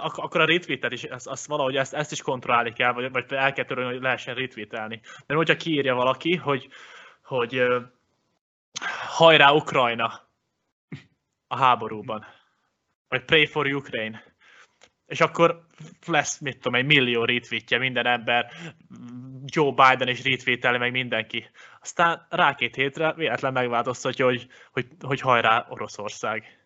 [0.00, 3.32] ak- akkor a retweetet is, azt, azt valahogy ezt, ezt is kontrollálni kell, vagy, vagy
[3.32, 5.00] el kell törölni, hogy lehessen retweetelni.
[5.26, 6.68] De hogyha kiírja valaki, hogy,
[7.22, 7.62] hogy
[9.06, 10.28] hajrá Ukrajna
[11.46, 12.24] a háborúban,
[13.08, 14.24] vagy pray for Ukraine,
[15.06, 15.66] és akkor
[16.06, 18.52] lesz, mit tudom, egy millió retweetje minden ember,
[19.44, 21.50] Joe Biden is retweeteli meg mindenki.
[21.80, 26.61] Aztán rá két hétre véletlen megváltoztatja, hogy, hogy, hogy hajrá Oroszország.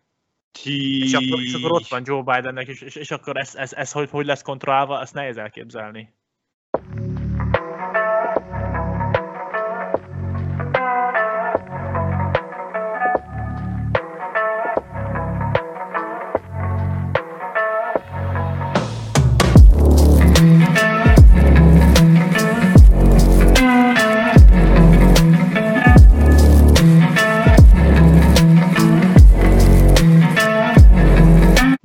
[0.65, 3.91] És akkor, és akkor ott van Joe Bidennek, és, és, és akkor ez, ez, ez
[3.91, 6.13] hogy, hogy lesz kontrollálva, ezt nehéz elképzelni.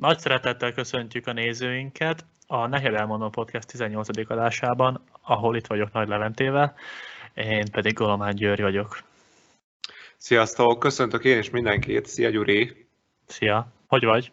[0.02, 4.30] Nagy szeretettel köszöntjük a nézőinket a Neked Elmondom Podcast 18.
[4.30, 6.74] adásában, ahol itt vagyok Nagy Leventével,
[7.34, 9.02] én pedig Golomán György vagyok.
[10.16, 12.86] Sziasztok, köszöntök én is mindenkit, szia Gyuri!
[13.26, 14.32] Szia, hogy vagy?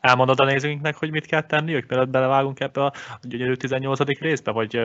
[0.00, 4.18] Elmondod a nézőinknek, hogy mit kell tenniük, mielőtt belevágunk ebbe a gyönyörű 18.
[4.18, 4.80] részbe, vagy,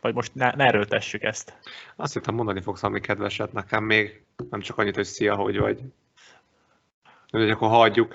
[0.00, 1.58] vagy most ne, ne erőltessük ezt?
[1.96, 5.80] Azt hittem mondani fogsz ami kedveset nekem még, nem csak annyit, hogy szia, hogy vagy.
[7.30, 8.14] Hogy akkor hagyjuk.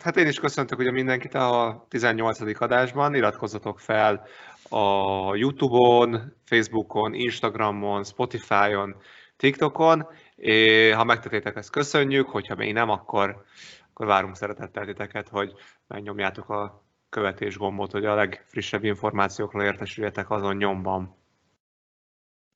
[0.00, 2.60] Hát én is köszöntök ugye mindenkit a 18.
[2.60, 4.26] adásban, iratkozzatok fel
[4.68, 8.96] a Youtube-on, Facebookon, Instagramon, Spotify-on,
[9.36, 10.06] TikTokon.
[10.34, 13.44] És ha megtetétek ezt köszönjük, hogyha még nem, akkor,
[13.90, 15.52] akkor várunk szeretettel titeket, hogy
[15.86, 21.16] megnyomjátok a követés gombot, hogy a legfrissebb információkról értesüljetek azon nyomban.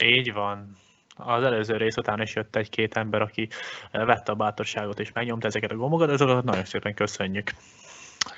[0.04, 0.76] Így van
[1.16, 3.48] az előző rész után is jött egy-két ember, aki
[3.90, 7.50] eh, vette a bátorságot és megnyomta ezeket a gombokat, azokat nagyon szépen köszönjük.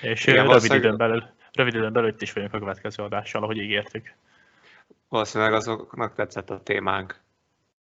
[0.01, 0.85] És Igen, rövid, valószínűleg...
[0.85, 4.15] időn belül, rövid időn belül itt is vagyunk a következő adással, ahogy ígértük.
[5.09, 7.21] Valószínűleg azoknak tetszett a témánk.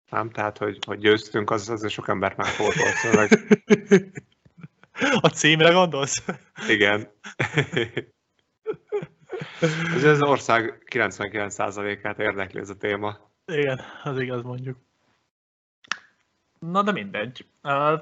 [0.09, 0.29] Nem?
[0.29, 3.29] Tehát, hogy, hogy győztünk, az azért sok embert megfogott valószínűleg.
[5.21, 6.25] A címre gondolsz?
[6.67, 7.11] Igen.
[9.95, 13.26] ez az ország 99%-át érdekli ez a téma.
[13.47, 14.77] Igen, az igaz mondjuk.
[16.59, 17.45] Na de mindegy.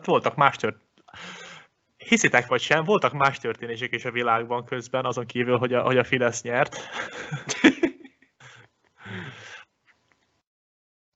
[0.03, 0.77] Voltak más tört...
[1.97, 5.97] Hiszitek vagy sem, voltak más történések is a világban közben, azon kívül, hogy a, hogy
[5.97, 6.75] a Fidesz nyert.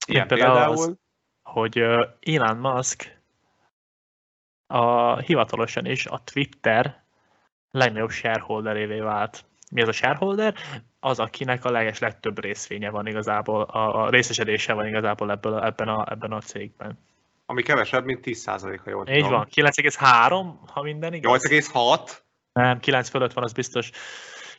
[0.07, 0.97] Ilyen például, például az,
[1.43, 1.77] hogy
[2.19, 3.17] Elon Musk
[4.67, 7.03] a, hivatalosan is a Twitter
[7.71, 9.45] legnagyobb shareholderévé vált.
[9.69, 10.55] Mi ez a shareholder?
[10.99, 15.87] az, akinek a leges legtöbb részvénye van igazából, a, a részesedése van igazából ebből, ebben,
[15.87, 16.99] a, ebben a cégben.
[17.45, 21.47] Ami kevesebb, mint 10% ha jól Így van, 9,3, ha minden igaz.
[21.49, 22.17] 8,6?
[22.53, 23.89] Nem, 9 fölött van, az biztos.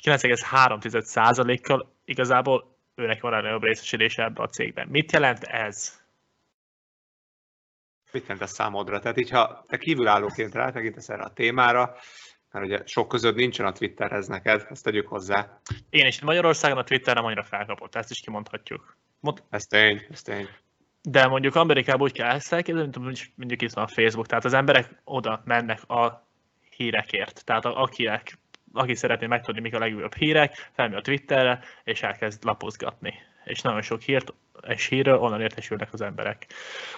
[0.03, 4.89] 9,3%-kal igazából őnek van a nagyobb részesedése ebben a cégben.
[4.89, 6.01] Mit jelent ez?
[8.13, 8.99] Mit jelent ez számodra?
[8.99, 11.95] Tehát így, ha te kívülállóként rátekintesz erre a témára,
[12.53, 15.61] mert ugye sok között nincsen a Twitterhez neked, ezt tegyük hozzá.
[15.91, 18.97] Igen, és Magyarországon a Twitter nem annyira felkapott, ezt is kimondhatjuk.
[19.21, 19.43] Mond...
[19.51, 20.49] Ez tény, ez tény.
[21.03, 24.53] De mondjuk Amerikában úgy kell ezt elképzelni, mint mondjuk itt van a Facebook, tehát az
[24.53, 26.27] emberek oda mennek a
[26.77, 27.45] hírekért.
[27.45, 28.39] Tehát akinek,
[28.73, 33.15] aki szeretné megtudni, mik a legjobb hírek, felmegy a Twitterre, és elkezd lapozgatni.
[33.45, 34.33] És nagyon sok hírt
[34.69, 36.47] és hírről onnan értesülnek az emberek.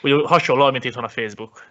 [0.01, 1.65] Úgy hasonló, mint itt van a Facebook.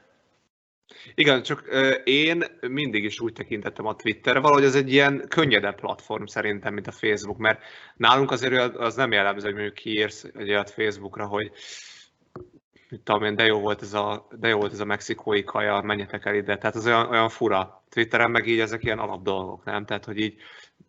[1.16, 1.64] Igen, csak
[2.04, 6.88] én mindig is úgy tekintettem a Twitterre, valahogy ez egy ilyen könnyedebb platform szerintem, mint
[6.88, 7.62] a Facebook, mert
[7.96, 11.52] nálunk azért az nem jellemző, hogy mondjuk kiírsz egy olyat Facebookra, hogy
[12.90, 15.82] mit tudom én, de jó volt ez a, de jó volt ez a mexikói kaja,
[15.82, 16.58] menjetek el ide.
[16.58, 17.84] Tehát az olyan, olyan fura.
[17.90, 19.86] Twitteren meg így ezek ilyen alap dolgok, nem?
[19.86, 20.36] Tehát, hogy így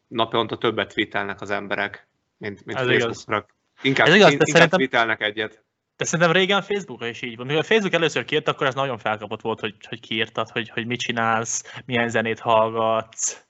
[0.09, 2.07] naponta többet tweetelnek az emberek,
[2.37, 3.47] mint, mint Facebookra.
[3.83, 4.79] Inkább, ez igaz, inkább szerintem...
[4.79, 5.65] tweetelnek egyet.
[6.03, 7.47] De szerintem régen Facebookra is így van.
[7.47, 11.01] Mivel Facebook először kiírt, akkor ez nagyon felkapott volt, hogy, hogy kiírtad, hogy, hogy mit
[11.01, 13.45] csinálsz, milyen zenét hallgatsz.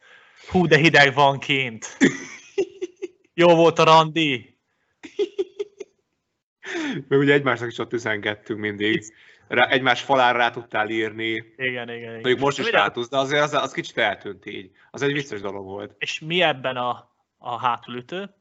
[0.48, 1.96] Hú, de hideg van kint.
[3.34, 4.58] Jó volt a randi.
[7.08, 9.04] Meg ugye egymásnak is ott üzengettünk mindig.
[9.48, 11.30] Rá, egymás falára rá tudtál írni.
[11.56, 12.12] Igen, igen, igen.
[12.12, 14.70] Mondjuk most is rá tudsz, de azért az, az kicsit eltűnt így.
[14.90, 15.94] Az egy vicces dolog volt.
[15.98, 18.34] És mi ebben a, a hátulütő?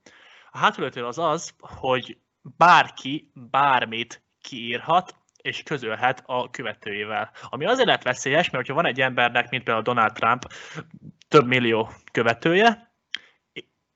[0.51, 7.31] A hátulütő az az, hogy bárki bármit kiírhat, és közölhet a követőivel.
[7.49, 10.53] Ami azért lehet veszélyes, mert ha van egy embernek, mint például Donald Trump,
[11.27, 12.93] több millió követője,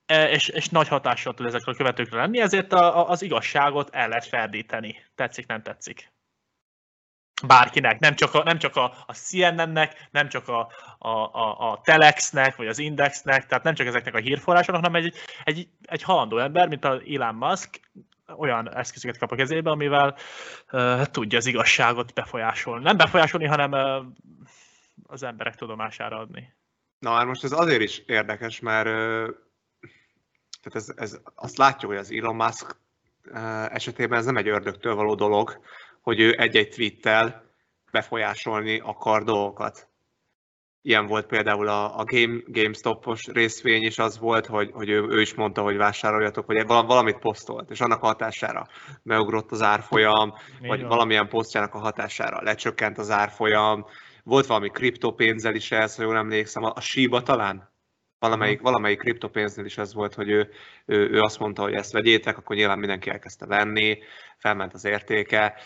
[0.05, 3.95] e, és, és nagy hatással tud ezekre a követőkre lenni, ezért a, a, az igazságot
[3.95, 5.05] el lehet ferdíteni.
[5.15, 6.13] Tetszik, nem tetszik.
[7.47, 11.81] bárkinek, nem csak a, nem csak a, a CNN-nek, nem csak a, a, a, a
[11.83, 16.37] Telexnek, vagy az Indexnek, tehát nem csak ezeknek a hírforrásoknak, hanem egy, egy, egy halandó
[16.37, 17.79] ember, mint a Elon Musk,
[18.37, 20.15] olyan eszközöket kap a kezébe, amivel
[20.71, 22.83] uh, tudja az igazságot befolyásolni.
[22.83, 24.05] Nem befolyásolni, hanem uh,
[25.07, 26.53] az emberek tudomására adni.
[26.99, 29.35] Na már most ez azért is érdekes, mert uh,
[30.61, 32.77] tehát ez, ez, azt látjuk, hogy az Elon Musk
[33.25, 35.59] uh, esetében ez nem egy ördögtől való dolog,
[36.01, 37.43] hogy ő egy-egy tweettel
[37.91, 39.87] befolyásolni akar dolgokat.
[40.87, 45.21] Ilyen volt például a, a Game, GameStop-os részvény is az volt, hogy, hogy ő, ő
[45.21, 48.67] is mondta, hogy vásároljatok, vagy valamit posztolt, és annak a hatására
[49.03, 50.89] beugrott az árfolyam, Mi vagy van?
[50.89, 53.85] valamilyen posztjának a hatására lecsökkent az árfolyam,
[54.23, 57.71] volt valami kriptopénzzel is ez, ha jól emlékszem, a, a Shiba talán?
[58.19, 60.49] Valamelyik, valamelyik kriptopénznél is ez volt, hogy ő,
[60.85, 63.97] ő, ő azt mondta, hogy ezt vegyétek, akkor nyilván mindenki elkezdte venni,
[64.37, 65.61] felment az értéke.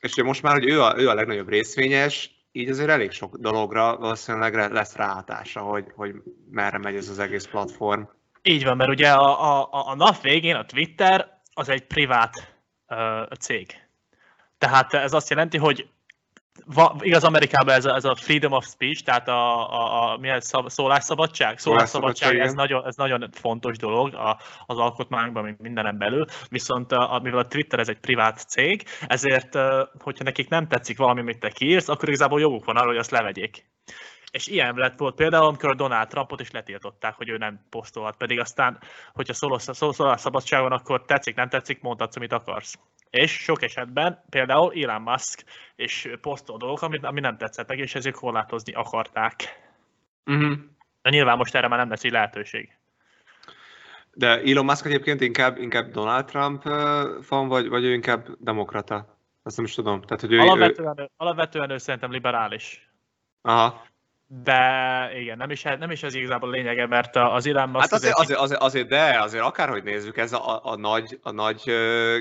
[0.00, 3.36] És ugye most már, hogy ő a, ő a legnagyobb részvényes, így azért elég sok
[3.36, 6.14] dologra valószínűleg lesz ráhatása, hogy, hogy
[6.50, 8.02] merre megy ez az egész platform.
[8.42, 12.54] Így van, mert ugye a, a, a nap végén a Twitter az egy privát
[12.88, 13.66] uh, cég.
[14.58, 15.88] Tehát ez azt jelenti, hogy
[16.64, 20.28] va, igaz Amerikában ez a, ez a freedom of speech, tehát a, a, a mi
[20.28, 21.58] ez, szólásszabadság?
[21.58, 27.20] Szólásszabadság, ez nagyon, ez nagyon fontos dolog a, az alkotmányban, mint mindenen belül, viszont a,
[27.22, 29.54] mivel a Twitter ez egy privát cég, ezért,
[29.98, 33.10] hogyha nekik nem tetszik valami, amit te kiírsz, akkor igazából joguk van arra, hogy azt
[33.10, 33.64] levegyék.
[34.36, 38.16] És ilyen lett volt például, amikor a Donald Trumpot is letiltották, hogy ő nem posztolhat,
[38.16, 38.78] pedig aztán,
[39.12, 39.32] hogyha
[39.72, 42.78] szólásszabadság van, akkor tetszik, nem tetszik, mondhatsz, amit akarsz.
[43.10, 45.44] És sok esetben például Elon Musk
[45.76, 49.34] és posztol dolgok, amit, ami nem tetszettek, és ezért korlátozni akarták.
[50.26, 50.58] Uh-huh.
[51.02, 52.76] De nyilván most erre már nem lesz egy lehetőség.
[54.12, 56.62] De Elon Musk egyébként inkább, inkább Donald Trump
[57.22, 59.18] fan, vagy, vagy ő inkább demokrata?
[59.42, 60.02] Azt nem is tudom.
[60.02, 61.10] Tehát, hogy ő, alapvetően, ő...
[61.16, 62.90] alapvetően ő szerintem liberális.
[63.42, 63.94] Aha
[64.26, 67.80] de igen, nem is, nem is ez igazából a lényege, mert az Elon Musk...
[67.80, 71.62] Hát azért, azért, azért, azért, de azért akárhogy nézzük, ez a, a, nagy, a nagy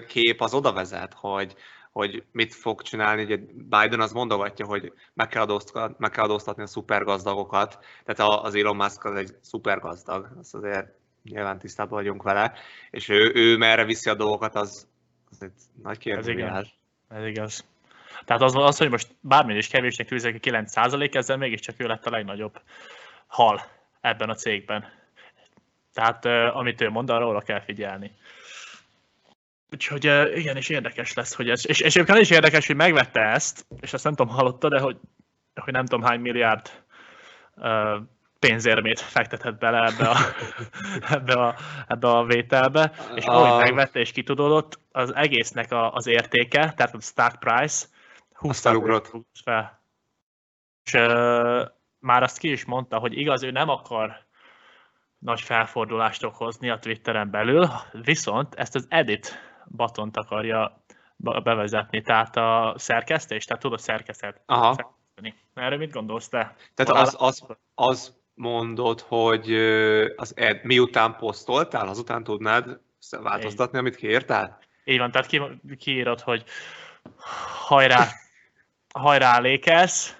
[0.07, 1.55] kép az oda vezet, hogy,
[1.91, 3.23] hogy mit fog csinálni.
[3.23, 8.55] Ugye Biden az mondogatja, hogy meg kell, adóztatni, meg kell adóztatni a szupergazdagokat, tehát az
[8.55, 10.87] Elon Musk az egy szupergazdag, azt azért
[11.23, 12.53] nyilván tisztában vagyunk vele,
[12.91, 14.87] és ő, ő merre viszi a dolgokat, az,
[15.29, 15.51] az egy
[15.83, 16.25] nagy kérdés.
[16.25, 16.73] Ez igaz.
[17.09, 17.65] Ez igaz.
[18.25, 20.77] Tehát az, az hogy most bármilyen is kevésnek tűzik a 9
[21.15, 22.61] ezzel mégiscsak ő lett a legnagyobb
[23.27, 23.61] hal
[24.01, 24.85] ebben a cégben.
[25.93, 26.25] Tehát
[26.55, 28.11] amit ő mond, arra kell figyelni.
[29.71, 30.03] Úgyhogy
[30.35, 33.93] igen, és érdekes lesz, hogy ez, és, és egyébként is érdekes, hogy megvette ezt, és
[33.93, 34.97] azt nem tudom, hallotta, de hogy,
[35.55, 36.69] hogy nem tudom hány milliárd
[37.55, 37.95] uh,
[38.39, 40.17] pénzérmét fektetett bele ebbe a,
[41.15, 41.55] ebbe a,
[41.87, 47.01] ebbe a vételbe, és ahogy megvette és kitudódott, az egésznek a, az értéke, tehát a
[47.01, 47.85] stock price,
[48.35, 49.11] 20 felugrott.
[49.43, 49.81] fel.
[50.83, 51.67] És uh,
[51.99, 54.25] már azt ki is mondta, hogy igaz, ő nem akar
[55.17, 59.39] nagy felfordulást okozni a Twitteren belül, viszont ezt az edit
[59.75, 60.83] batont akarja
[61.17, 64.33] bevezetni, tehát a szerkesztés, tehát tudod szerkeszteni.
[64.45, 64.95] Aha.
[65.53, 66.55] Erről mit gondolsz te?
[66.73, 67.45] Tehát az, az,
[67.75, 69.53] az mondod, hogy
[70.15, 72.79] az ed, miután posztoltál, azután tudnád
[73.21, 74.59] változtatni, amit kiírtál?
[74.83, 75.41] Így van, tehát ki,
[75.77, 76.43] kiírod, hogy
[77.67, 78.07] hajrá,
[78.99, 80.15] hajrá Lakers,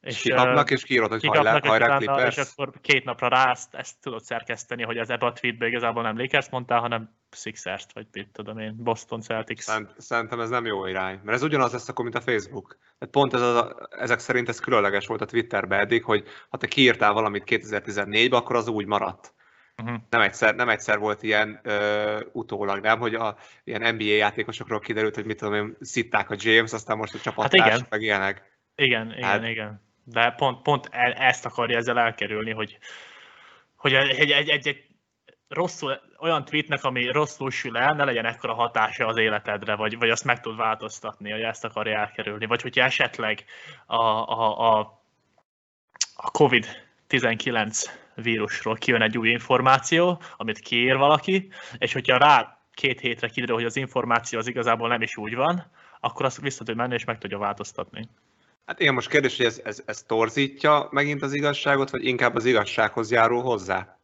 [0.00, 2.36] és kikapnak, és kiírod, hogy hajrá, hajrá Clippers.
[2.36, 6.02] És akkor két napra rá ezt, ezt tudod szerkeszteni, hogy ez ebbe a tweetbe igazából
[6.02, 9.60] nem Lakers mondtál, hanem Sixers-t, vagy mit tudom én, Boston Celtics.
[9.60, 12.78] Szerint, szerintem ez nem jó irány, mert ez ugyanaz lesz akkor, mint a Facebook.
[12.98, 16.66] Tehát pont ez a, ezek szerint ez különleges volt a Twitterben eddig, hogy ha te
[16.66, 19.34] kiírtál valamit 2014-ben, akkor az úgy maradt.
[19.82, 20.00] Uh-huh.
[20.10, 25.14] Nem, egyszer, nem egyszer volt ilyen ö, utólag, nem, hogy a ilyen NBA játékosokról kiderült,
[25.14, 27.86] hogy mit tudom én, szitták a James, aztán most a csapattárs, hát igen.
[27.90, 28.58] meg ilyenek.
[28.74, 29.44] Igen, igen, hát...
[29.44, 29.86] igen.
[30.04, 32.78] De pont, pont e, ezt akarja ezzel elkerülni, hogy,
[33.76, 34.86] hogy egy, egy, egy, egy
[35.48, 40.10] rosszul, olyan tweetnek, ami rosszul sül el, ne legyen ekkora hatása az életedre, vagy, vagy
[40.10, 42.46] azt meg tud változtatni, hogy ezt akarja elkerülni.
[42.46, 43.44] Vagy hogyha esetleg
[43.86, 44.78] a, a, a,
[46.14, 47.90] a COVID-19
[48.22, 53.64] vírusról kijön egy új információ, amit kiír valaki, és hogyha rá két hétre kiderül, hogy
[53.64, 55.70] az információ az igazából nem is úgy van,
[56.00, 58.08] akkor azt vissza tud menni és meg tudja változtatni.
[58.66, 62.44] Hát igen, most kérdés, hogy ez, ez, ez torzítja megint az igazságot, vagy inkább az
[62.44, 63.98] igazsághoz járul hozzá?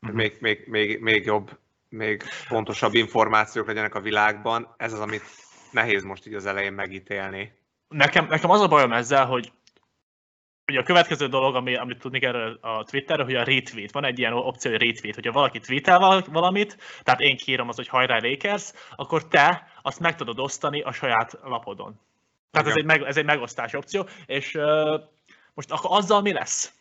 [0.00, 0.18] Uh-huh.
[0.18, 1.58] Még, még, még, még jobb,
[1.88, 4.74] még pontosabb információk legyenek a világban.
[4.76, 5.22] Ez az, amit
[5.70, 7.52] nehéz most így az elején megítélni.
[7.88, 9.52] Nekem, nekem az a bajom ezzel, hogy
[10.68, 13.92] Ugye a következő dolog, ami, amit tudni kell a Twitterről, hogy a retweet.
[13.92, 15.14] Van egy ilyen opció, hogy retweet.
[15.14, 20.16] Hogyha valaki tweetel valamit, tehát én kiírom az, hogy hajrá Lakers, akkor te azt meg
[20.16, 22.00] tudod osztani a saját lapodon.
[22.50, 25.00] Tehát ez egy, meg, ez egy megosztás opció, és uh,
[25.54, 26.72] most akkor azzal mi lesz?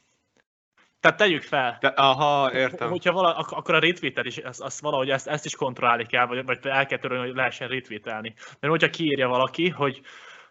[0.99, 1.77] Tehát tegyük fel.
[1.79, 2.89] De, aha, értem.
[2.89, 6.45] Hogyha vala, akkor a retweetet is, azt, azt valahogy ezt, ezt is kontrollálni kell, vagy,
[6.45, 8.33] vagy el kell törölni, hogy lehessen retweetelni.
[8.59, 10.01] Mert hogyha kiírja valaki, hogy,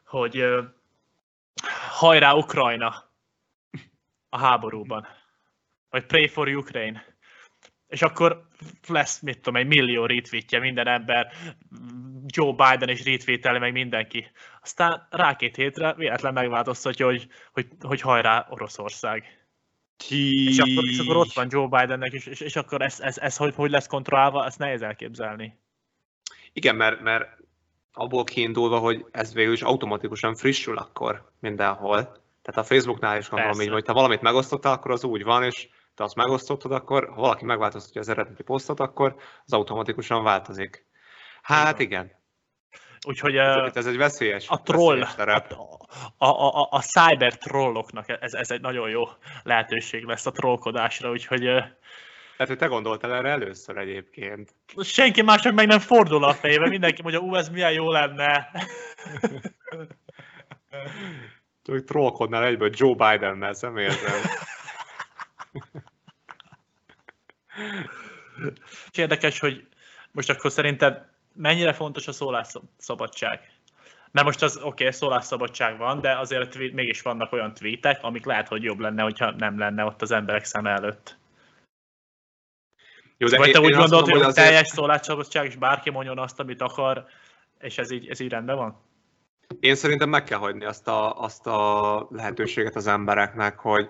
[0.07, 0.65] hogy uh,
[1.89, 3.06] hajrá Ukrajna
[4.37, 5.07] a háborúban,
[5.91, 7.05] vagy pray for Ukraine,
[7.87, 8.49] és akkor
[8.89, 11.33] lesz, mit tudom, egy millió retweetje minden ember,
[12.27, 14.31] Joe Biden is retweeteli meg mindenki.
[14.63, 19.25] Aztán rá két hétre véletlen megváltoztatja, hogy, hogy, hogy hajrá Oroszország.
[20.09, 23.37] És akkor, és akkor ott van Joe Bidennek, és, és, és akkor ez, ez, ez
[23.37, 25.59] hogy, hogy lesz kontrollálva, ezt nehéz elképzelni.
[26.53, 27.39] Igen, mert, mert
[27.93, 32.26] abból kiindulva, hogy ez végül is automatikusan frissül akkor mindenhol.
[32.47, 35.69] Tehát a Facebooknál is gondolom így, hogy ha valamit megosztottál, akkor az úgy van, és
[35.95, 40.87] te azt megosztottad, akkor ha valaki megváltoztatja az eredeti posztot, akkor az automatikusan változik.
[41.43, 42.13] Hát igen.
[43.07, 45.45] Úgyhogy uh, ez egy veszélyes A troll, veszélyes
[46.17, 49.05] a, a, a, a cyber trolloknak ez, ez egy nagyon jó
[49.43, 51.43] lehetőség lesz a trollkodásra, úgyhogy...
[51.43, 54.55] Tehát, hogy te gondoltál erre először egyébként.
[54.83, 58.51] Senki másnak meg nem fordul a fejébe, mindenki mondja, ú, ez milyen jó lenne.
[61.87, 64.21] Trollkodnál egyből Joe Biden-nel, személyesen.
[68.93, 69.67] Érdekes, hogy
[70.13, 71.05] most akkor szerinted
[71.35, 73.51] mennyire fontos a szólásszabadság?
[74.11, 78.49] Mert most az oké, okay, szólásszabadság van, de azért mégis vannak olyan tweetek, amik lehet,
[78.49, 81.19] hogy jobb lenne, hogyha nem lenne ott az emberek szem előtt.
[83.17, 84.47] Jó, de Vagy te én, úgy gondolod, hogy, hogy azért...
[84.47, 87.07] teljes szólásszabadság, és bárki mondjon azt, amit akar,
[87.59, 88.81] és ez így, ez így rendben van?
[89.61, 93.89] Én szerintem meg kell hagyni azt a, azt a lehetőséget az embereknek, hogy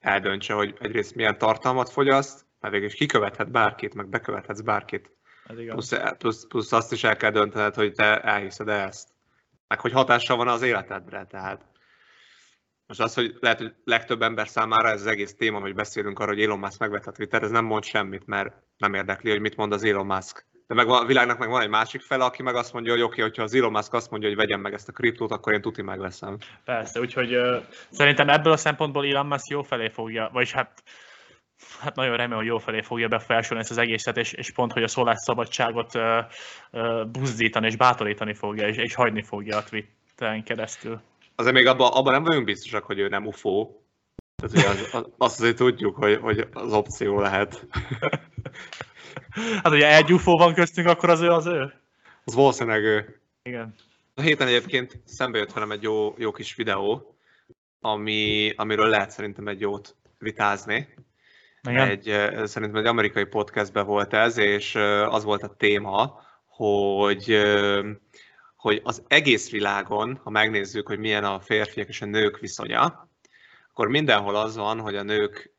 [0.00, 5.10] eldöntse, hogy egyrészt milyen tartalmat fogyaszt, mert végül is kikövethet bárkit, meg bekövethetsz bárkit.
[5.46, 9.08] Plusz, plusz, plusz azt is el kell döntened, hogy te elhiszed ezt.
[9.68, 11.64] Meg hogy hatással van az életedre, tehát.
[12.86, 16.34] Most az, hogy lehet, hogy legtöbb ember számára ez az egész téma, hogy beszélünk arról,
[16.34, 19.56] hogy Elon Musk megvett a Twitter, ez nem mond semmit, mert nem érdekli, hogy mit
[19.56, 20.46] mond az Elon Musk.
[20.66, 23.12] De meg a világnak meg van egy másik fele, aki meg azt mondja, hogy oké,
[23.12, 25.60] okay, hogyha az Elon Musk azt mondja, hogy vegyem meg ezt a kriptót, akkor én
[25.60, 26.36] tuti megveszem.
[26.64, 30.82] Persze, úgyhogy uh, szerintem ebből a szempontból Elon Musk jó felé fogja, vagyis hát
[31.80, 34.82] hát nagyon remélem, hogy jó felé fogja befolyásolni ezt az egészet, és, és pont, hogy
[34.82, 36.02] a szabadságot uh,
[36.72, 41.00] uh, buzdítani és bátorítani fogja, és, és hagyni fogja a Twitteren keresztül.
[41.34, 43.70] Azért még abban, abba nem vagyunk biztosak, hogy ő nem UFO.
[44.42, 47.66] Tehát, az, az, azt azért tudjuk, hogy, hogy az opció lehet.
[49.62, 51.72] Hát ugye egy UFO van köztünk, akkor az ő az ő?
[52.24, 53.20] Az valószínűleg ő.
[53.42, 53.74] Igen.
[54.14, 57.16] A héten egyébként szembe jött velem egy jó, jó kis videó,
[57.80, 60.94] ami, amiről lehet szerintem egy jót vitázni.
[61.68, 61.88] Igen.
[61.88, 62.02] Egy,
[62.48, 64.74] szerintem egy amerikai podcastben volt ez, és
[65.08, 67.42] az volt a téma, hogy,
[68.56, 73.08] hogy az egész világon, ha megnézzük, hogy milyen a férfiak és a nők viszonya,
[73.70, 75.54] akkor mindenhol az van, hogy a nők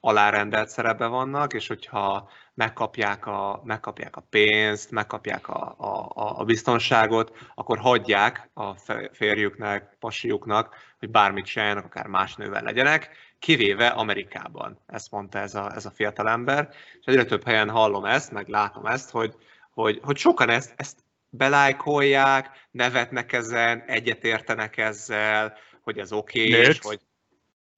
[0.00, 7.36] alárendelt szerepben vannak, és hogyha megkapják a, megkapják a pénzt, megkapják a, a, a biztonságot,
[7.54, 8.74] akkor hagyják a
[9.12, 14.78] férjüknek, pasiuknak, hogy bármit csináljanak, akár más nővel legyenek, kivéve Amerikában.
[14.86, 16.68] Ezt mondta ez a, ez a fiatal ember,
[17.00, 19.34] és egyre több helyen hallom ezt, meg látom ezt, hogy,
[19.70, 20.98] hogy, hogy sokan ezt, ezt
[21.30, 27.00] belájkolják, nevetnek ezen, egyetértenek ezzel, hogy ez oké, okay, és hogy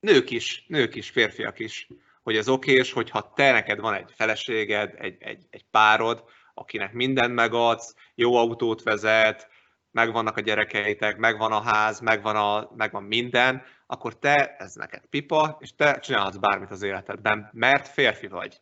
[0.00, 1.88] nők is, nők is, férfiak is
[2.22, 6.24] hogy ez okés, hogyha te neked van egy feleséged, egy, egy, egy párod,
[6.54, 9.48] akinek mindent megadsz, jó autót vezet,
[9.90, 15.56] megvannak a gyerekeitek, megvan a ház, megvan, a, megvan minden, akkor te, ez neked pipa,
[15.60, 18.60] és te csinálhatsz bármit az életedben, mert férfi vagy.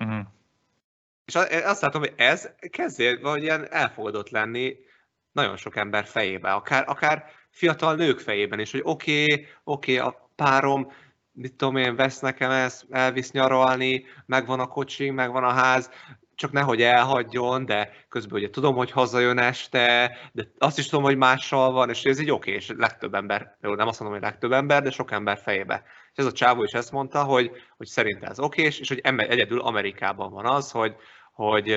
[0.00, 0.26] Uh-huh.
[1.24, 1.34] És
[1.64, 4.76] azt látom, hogy ez kezd vagy ilyen elfogadott lenni
[5.32, 10.08] nagyon sok ember fejébe, akár, akár fiatal nők fejében is, hogy oké, okay, oké, okay,
[10.08, 10.92] a párom
[11.34, 15.90] mit tudom én, vesz nekem ezt, elvisz nyaralni, megvan a kocsi, megvan a ház,
[16.34, 21.16] csak nehogy elhagyjon, de közben ugye tudom, hogy hazajön este, de azt is tudom, hogy
[21.16, 24.52] mással van, és ez így oké, és legtöbb ember, jó, nem azt mondom, hogy legtöbb
[24.52, 25.82] ember, de sok ember fejébe.
[26.12, 29.60] És ez a csávó is ezt mondta, hogy, hogy szerint ez oké, és hogy egyedül
[29.60, 30.96] Amerikában van az, hogy,
[31.32, 31.76] hogy,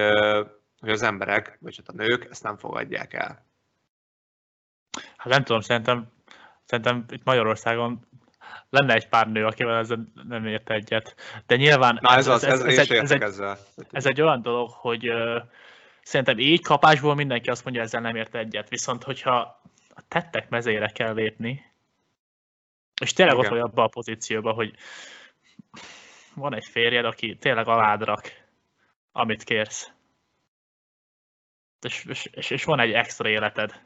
[0.79, 3.45] hogy az emberek, vagy hát a nők ezt nem fogadják el.
[5.17, 6.11] Hát nem tudom, szerintem,
[6.65, 8.07] szerintem itt Magyarországon
[8.69, 11.15] lenne egy pár nő, akivel ezzel nem ért egyet.
[11.45, 13.57] De nyilván Na, ez, ez, ez, ez, ez, egy, ez, egy,
[13.91, 15.41] ez egy olyan dolog, hogy uh,
[16.01, 18.69] szerintem így kapásból mindenki azt mondja, ezzel nem ért egyet.
[18.69, 21.65] Viszont, hogyha a tettek mezére kell lépni,
[23.01, 23.45] és tényleg Igen.
[23.45, 24.73] ott vagy abban a pozícióban, hogy
[26.33, 28.31] van egy férjed, aki tényleg aládrak,
[29.11, 29.91] amit kérsz.
[31.81, 33.85] És, és, és van egy extra életed,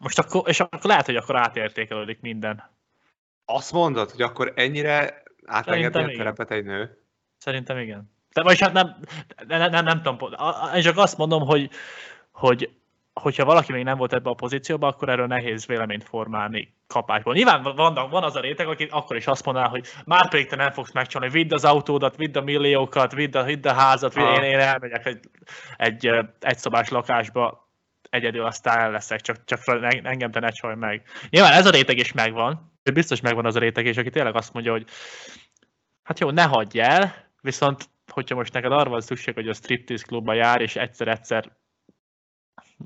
[0.00, 2.70] Most akkor, és akkor lehet, hogy akkor átértékelődik minden.
[3.44, 6.98] Azt mondod, hogy akkor ennyire átengedni a terepet egy nő?
[7.38, 8.10] Szerintem igen.
[8.32, 8.96] De vagy hát nem,
[9.46, 10.30] nem, nem, nem, tudom,
[10.74, 11.70] én csak azt mondom, hogy,
[12.32, 12.70] hogy
[13.12, 17.34] hogyha valaki még nem volt ebbe a pozícióban, akkor erről nehéz véleményt formálni kapásból.
[17.34, 20.56] Nyilván van, van az a réteg, aki akkor is azt mondaná, hogy már pedig te
[20.56, 24.24] nem fogsz megcsinálni, vidd az autódat, vidd a milliókat, vidd a, vidd a házat, vidd,
[24.24, 24.36] Ah.
[24.36, 25.28] én, én elmegyek egy,
[25.76, 27.70] egy ö, egyszobás lakásba,
[28.10, 31.02] egyedül aztán el leszek, csak, csak en- engem te ne csaj meg.
[31.30, 34.52] Nyilván ez a réteg is megvan, biztos megvan az a réteg is, aki tényleg azt
[34.52, 34.86] mondja, hogy
[36.02, 40.04] hát jó, ne hagyj el, viszont hogyha most neked arra van szükség, hogy a striptease
[40.06, 41.56] klubba jár, és egyszer-egyszer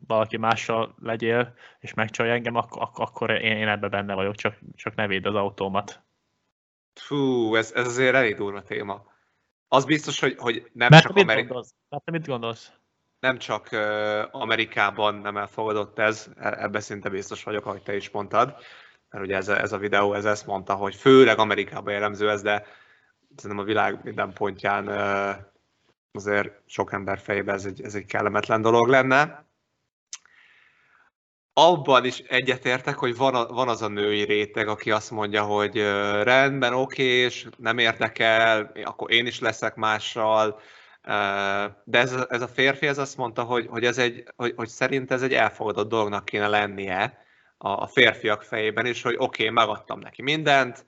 [0.07, 4.59] valaki mással legyél, és megcsalja engem, akkor, ak- akkor én, én ebben benne vagyok, csak,
[4.75, 6.03] csak ne védd az autómat.
[6.95, 9.05] Fú, ez, ez azért elég durva téma.
[9.69, 11.75] Az biztos, hogy, hogy nem Mert csak, mit Ameri- gondolsz?
[11.89, 12.73] Mert te mit gondolsz?
[13.21, 18.11] nem csak uh, Amerikában nem elfogadott ez, e- ebbe szinte biztos vagyok, ahogy te is
[18.11, 18.57] mondtad,
[19.11, 22.43] mert ugye ez a, ez a videó ez ezt mondta, hogy főleg Amerikában jellemző ez,
[22.43, 22.67] de
[23.37, 24.89] szerintem a világ minden pontján
[26.13, 29.45] azért sok ember fejében ez egy, ez egy kellemetlen dolog lenne.
[31.53, 35.77] Abban is egyetértek, hogy van, a, van az a női réteg, aki azt mondja, hogy
[36.23, 40.61] rendben, oké, és nem érdekel, akkor én is leszek mással,
[41.85, 45.11] de ez, ez a férfi ez azt mondta, hogy, hogy, ez egy, hogy, hogy szerint
[45.11, 47.26] ez egy elfogadott dolognak kéne lennie
[47.59, 50.87] a, a férfiak fejében is, hogy oké, megadtam neki mindent,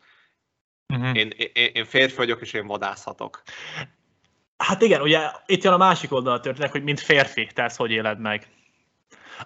[0.94, 1.16] Uh-huh.
[1.16, 3.42] én, én, én férfi vagyok, és én vadászhatok.
[4.56, 7.76] Hát igen, ugye itt jön a másik oldal a történet, hogy mint férfi, te ezt
[7.76, 8.46] hogy éled meg.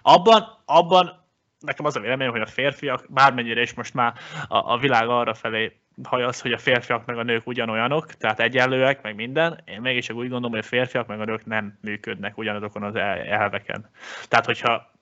[0.01, 1.25] Abban, abban
[1.59, 4.13] nekem az a véleményem, hogy a férfiak, bármennyire is most már
[4.47, 9.01] a, a világ arra felé hajaz, hogy a férfiak meg a nők ugyanolyanok, tehát egyenlőek,
[9.01, 9.61] meg minden.
[9.65, 13.21] Én mégis úgy gondolom, hogy a férfiak meg a nők nem működnek ugyanazokon az el-
[13.21, 13.89] elveken.
[14.27, 14.92] Tehát, hogyha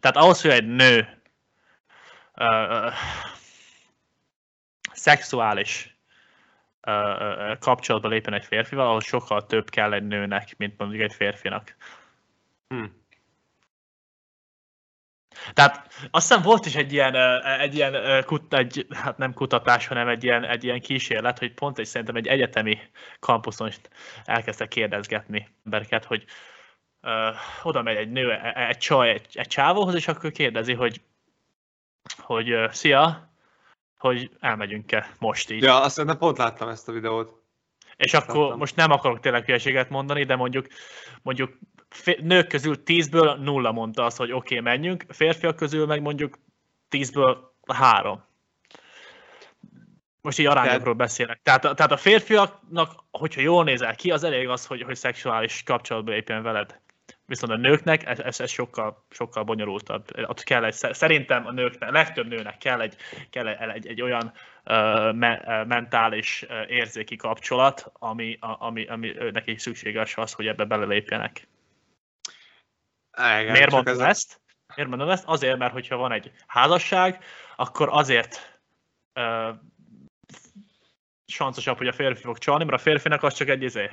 [0.00, 1.22] tehát ahhoz, hogy egy nő
[2.34, 2.88] ö,
[4.92, 5.98] szexuális
[6.80, 11.76] ö, kapcsolatba lépjen egy férfival, ahhoz sokkal több kell egy nőnek, mint mondjuk egy férfinak.
[12.68, 12.84] Hm.
[15.52, 20.08] Tehát azt hiszem volt is egy ilyen, egy ilyen kut, egy, hát nem kutatás, hanem
[20.08, 22.78] egy ilyen, egy ilyen kísérlet, hogy pont egy szerintem egy egyetemi
[23.20, 23.76] kampuszon is
[24.24, 26.24] elkezdtek kérdezgetni embereket, hogy
[27.00, 27.30] ö,
[27.62, 31.00] oda megy egy nő, e- egy csaj egy, egy csávóhoz, és akkor kérdezi, hogy,
[32.18, 33.32] hogy ö, szia,
[33.98, 35.62] hogy elmegyünk-e most így.
[35.62, 37.38] Ja, azt hiszem, pont láttam ezt a videót.
[37.96, 38.58] És akkor Láttam.
[38.58, 40.66] most nem akarok tényleg hülyeséget mondani, de mondjuk,
[41.22, 41.58] mondjuk
[42.20, 46.38] nők közül 10-ből nulla mondta azt, hogy oké, okay, menjünk, férfiak közül meg mondjuk
[46.90, 48.24] 10-ből három.
[50.20, 51.40] Most így arányokról beszélek.
[51.42, 56.10] Tehát, tehát a férfiaknak, hogyha jól nézel ki, az elég az, hogy, hogy szexuális kapcsolatba
[56.10, 56.80] lépjen veled.
[57.28, 60.08] Viszont a nőknek ez, ez, ez sokkal, sokkal bonyolultabb.
[60.26, 62.96] Ott kell egy, szerintem a nőknek, a legtöbb nőnek kell egy,
[63.30, 64.32] kell egy, egy, egy olyan
[64.64, 70.46] uh, me, uh, mentális uh, érzéki kapcsolat, ami, a, ami, ami nekik szükséges az, hogy
[70.46, 71.48] ebbe belelépjenek.
[73.18, 74.40] Igen, Miért mondom ez a- ezt?
[74.74, 75.24] Miért mondom ezt?
[75.26, 77.24] Azért, mert hogyha van egy házasság,
[77.56, 78.60] akkor azért
[79.14, 79.54] uh,
[81.26, 83.90] sancosabb, hogy a férfi fog csalni, mert a férfinak az csak egy izé.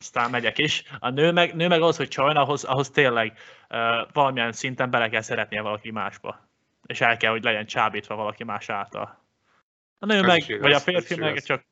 [0.00, 0.84] Aztán megyek is.
[0.98, 3.78] A nő meg, nő meg az, hogy csalna, ahhoz, ahhoz tényleg uh,
[4.12, 6.48] valamilyen szinten bele kell szeretnie valaki másba.
[6.86, 9.18] És el kell, hogy legyen csábítva valaki más által.
[9.98, 11.44] A nő Ez meg, igaz, vagy a ez férfi meg igaz.
[11.44, 11.64] csak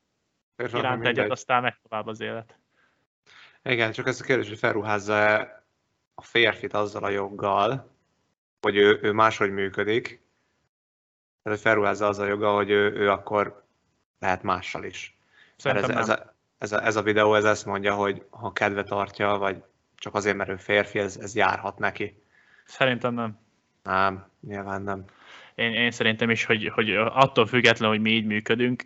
[0.57, 2.59] Férfiak iránt egyet, aztán megy tovább az élet.
[3.62, 5.38] Igen, csak ez a kérdés, hogy felruházza
[6.14, 7.91] a férfit azzal a joggal,
[8.61, 10.07] hogy ő, ő máshogy működik,
[11.43, 13.64] tehát hogy felruházza azzal a joggal, hogy ő, ő akkor
[14.19, 15.19] lehet mással is.
[15.57, 16.03] Szerintem ez, nem.
[16.03, 19.62] ez, a, ez, a, ez a videó ez ezt mondja, hogy ha kedve tartja, vagy
[19.97, 22.23] csak azért, mert ő férfi, ez, ez járhat neki.
[22.64, 23.38] Szerintem nem.
[23.83, 25.05] Nem, nyilván nem.
[25.55, 28.85] Én, én szerintem is, hogy, hogy attól függetlenül, hogy mi így működünk,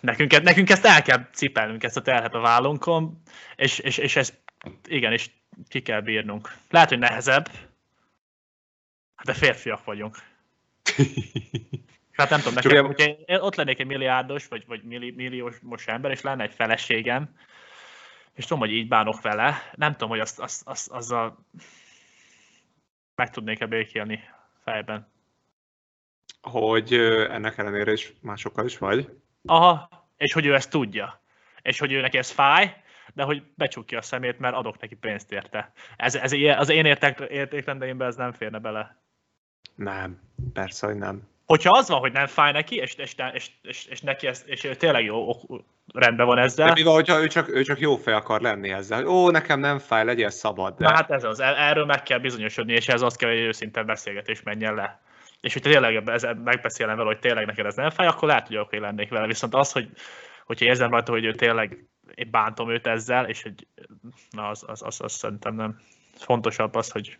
[0.00, 3.22] nekünk, nekünk ezt el kell cipelnünk, ezt a terhet a vállunkon,
[3.56, 4.38] és, és, és ezt
[4.88, 5.30] igenis
[5.68, 6.54] ki kell bírnunk.
[6.70, 7.50] Lehet, hogy nehezebb,
[9.24, 10.16] de férfiak vagyunk.
[12.12, 15.88] Hát nem tudom, nekem, hogyha én ott lennék egy milliárdos, vagy, vagy milli, milliós most
[15.88, 17.36] ember, és lenne egy feleségem,
[18.32, 21.46] és tudom, hogy így bánok vele, nem tudom, hogy azt, azt, azt, azzal
[23.14, 24.20] meg tudnék-e békélni
[24.64, 25.10] fejben.
[26.40, 26.92] hogy
[27.30, 29.08] ennek ellenére is másokkal is vagy.
[29.44, 31.20] Aha, és hogy ő ezt tudja.
[31.62, 32.82] És hogy ő neki ez fáj,
[33.14, 35.72] de hogy becsukja a szemét, mert adok neki pénzt érte.
[35.96, 39.02] Ez, ez az én érték, értékrendeimben ez nem férne bele.
[39.74, 40.20] Nem,
[40.52, 41.30] persze, hogy nem.
[41.46, 44.64] Hogyha az van, hogy nem fáj neki, és, és, és, és, és neki ez, és
[44.64, 45.36] ő tényleg jó,
[45.94, 46.66] rendben van ezzel.
[46.66, 49.06] De mi van, hogyha ő csak, ő csak jó fej akar lenni ezzel?
[49.06, 50.76] Ó, nekem nem fáj, legyél szabad.
[50.76, 50.84] De...
[50.84, 54.42] Na hát ez az, erről meg kell bizonyosodni, és ez az kell, hogy őszinte beszélgetés
[54.42, 55.00] menjen le.
[55.40, 56.04] És hogyha tényleg
[56.44, 59.26] megbeszélem vele, hogy tényleg neked ez nem fáj, akkor lehet, hogy oké lennék vele.
[59.26, 59.88] Viszont az, hogy
[60.46, 63.66] hogyha érzem rajta, hogy ő tényleg én bántom őt ezzel, és hogy
[64.30, 65.80] na, az, az, az, az szerintem nem
[66.14, 67.18] fontosabb az, hogy,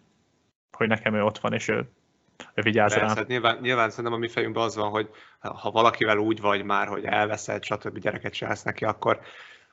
[0.72, 1.90] hogy nekem ő ott van, és ő
[2.54, 3.08] vigyázz rám.
[3.08, 6.88] Hát nyilván, nyilván szerintem a mi fejünkben az van, hogy ha valakivel úgy vagy már,
[6.88, 7.98] hogy elveszed, stb.
[7.98, 9.20] gyereket csinálsz neki, akkor,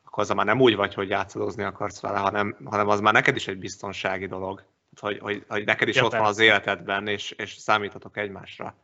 [0.05, 3.35] akkor az már nem úgy vagy, hogy játszadozni akarsz vele, hanem, hanem az már neked
[3.35, 4.63] is egy biztonsági dolog.
[4.99, 6.23] Hogy, hogy, hogy neked is ja, ott persze.
[6.23, 8.75] van az életedben, és, és számíthatok egymásra.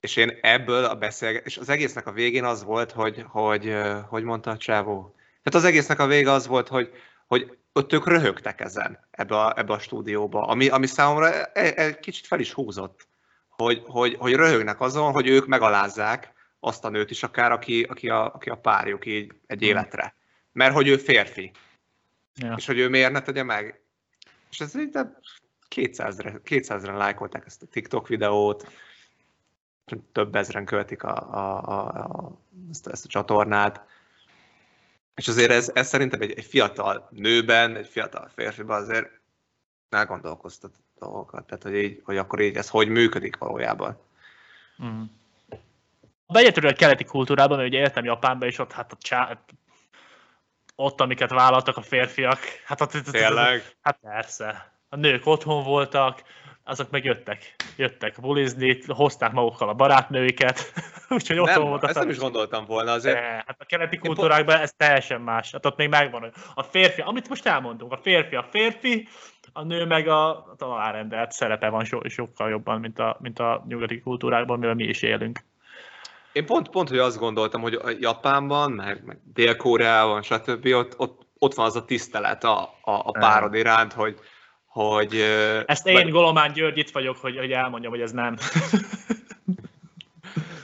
[0.00, 3.76] És én ebből a beszélgetés, és az egésznek a végén az volt, hogy, hogy,
[4.08, 5.14] hogy mondta a csávó?
[5.42, 6.90] Tehát az egésznek a vége az volt, hogy,
[7.26, 12.26] hogy ott ők röhögtek ezen, ebbe a, ebbe a stúdióba, ami, ami számomra egy kicsit
[12.26, 13.06] fel is húzott,
[13.48, 18.08] hogy, hogy, hogy röhögnek azon, hogy ők megalázzák azt a nőt is akár, aki, aki,
[18.08, 19.68] a, aki a párjuk így egy hmm.
[19.68, 20.14] életre.
[20.52, 21.50] Mert hogy ő férfi.
[22.34, 22.54] Ja.
[22.56, 23.80] És hogy ő miért ne tegye meg.
[24.50, 24.98] És ez így
[25.74, 28.72] 200-re, 200-ren lájkolták ezt a TikTok videót,
[30.12, 32.38] több ezren követik a, a, a, a,
[32.70, 33.86] ezt, ezt a csatornát.
[35.14, 39.10] És azért ez, ez szerintem egy, egy fiatal nőben, egy fiatal férfiban azért
[39.88, 41.46] elgondolkoztat dolgokat.
[41.46, 43.98] Tehát, hogy, így, hogy akkor így ez hogy működik valójában.
[44.84, 45.02] Mm.
[46.26, 49.38] Beegyetőről a keleti kultúrában, mert ugye éltem Japánban, és ott hát a csá...
[50.74, 53.76] ott, amiket vállaltak a férfiak, hát ott, Tényleg?
[53.80, 54.72] Hát persze.
[54.88, 56.22] A nők otthon voltak,
[56.64, 60.72] azok meg jöttek, jöttek bulizni, hozták magukkal a barátnőiket,
[61.08, 63.16] úgyhogy ott nem, volt ezt nem is gondoltam volna azért.
[63.16, 65.52] De, hát a keleti kultúrákban ez teljesen más.
[65.52, 69.08] Hát ott még megvan, a férfi, amit most elmondtunk, a férfi a férfi,
[69.52, 73.64] a nő meg a, a alárendelt szerepe van so, sokkal jobban, mint a, mint a
[73.68, 75.40] nyugati kultúrákban, mivel mi is élünk.
[76.32, 80.66] Én pont, pont, hogy azt gondoltam, hogy a Japánban, meg, meg Dél-Koreában, stb.
[80.66, 84.18] Ott, ott, ott van az a tisztelet a, a, a párod iránt, hogy,
[84.72, 85.14] hogy...
[85.66, 86.10] Ezt én, vagy...
[86.10, 88.36] Golomán György, itt vagyok, hogy, hogy elmondjam, hogy ez nem.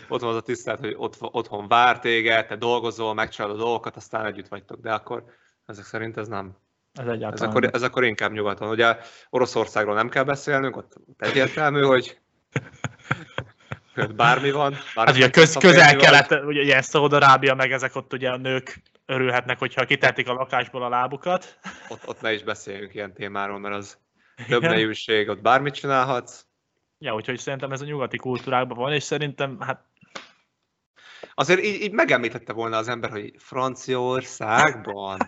[0.08, 3.96] ott van az a tisztelt, hogy ott, otthon vár téged, te dolgozol, megcsinálod a dolgokat,
[3.96, 5.24] aztán együtt vagytok, de akkor
[5.66, 6.56] ezek szerint ez nem.
[6.92, 7.32] Ez egyáltalán.
[7.32, 8.68] Ez akkor, ez akkor inkább nyugaton.
[8.68, 8.96] Ugye
[9.30, 12.18] Oroszországról nem kell beszélnünk, ott egyértelmű, hogy
[14.06, 14.70] bármi van.
[14.70, 19.58] Bármi hát ugye köz, közel-kelet, ugye ilyen Szaudarábia, meg ezek ott ugye a nők örülhetnek,
[19.58, 21.58] hogyha kitehetik a lakásból a lábukat.
[21.88, 23.98] Ott, ott ne is beszéljünk ilyen témáról, mert az
[24.48, 26.46] több nejűség, ott bármit csinálhatsz.
[26.98, 29.86] Ja, úgyhogy szerintem ez a nyugati kultúrákban van, és szerintem hát
[31.34, 35.18] Azért így, így megemlítette volna az ember, hogy Franciaországban,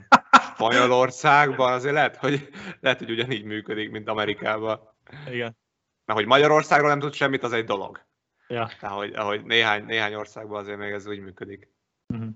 [0.54, 2.48] Spanyolországban, azért lehet, hogy,
[2.80, 4.80] lehet, hogy ugyanígy működik, mint Amerikában.
[5.26, 5.56] Igen.
[6.04, 8.06] Mert hogy Magyarországról nem tud semmit, az egy dolog.
[8.50, 8.70] Ja.
[8.80, 11.68] Tehát, hogy, ahogy néhány, néhány országban azért még ez úgy működik.
[12.08, 12.28] Uh-huh.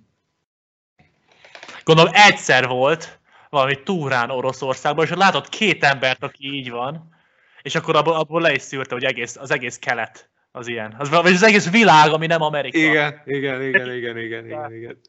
[1.85, 3.18] Gondolom egyszer volt
[3.50, 7.14] valami túrán Oroszországban, és látott két embert, aki így van,
[7.62, 10.94] és akkor abból, abból le is szűrte, hogy egész, az egész kelet az ilyen.
[10.98, 12.79] Az, vagy az egész világ, ami nem Amerika.
[12.79, 15.00] Igen, igen, igen, igen, igen, igen, igen.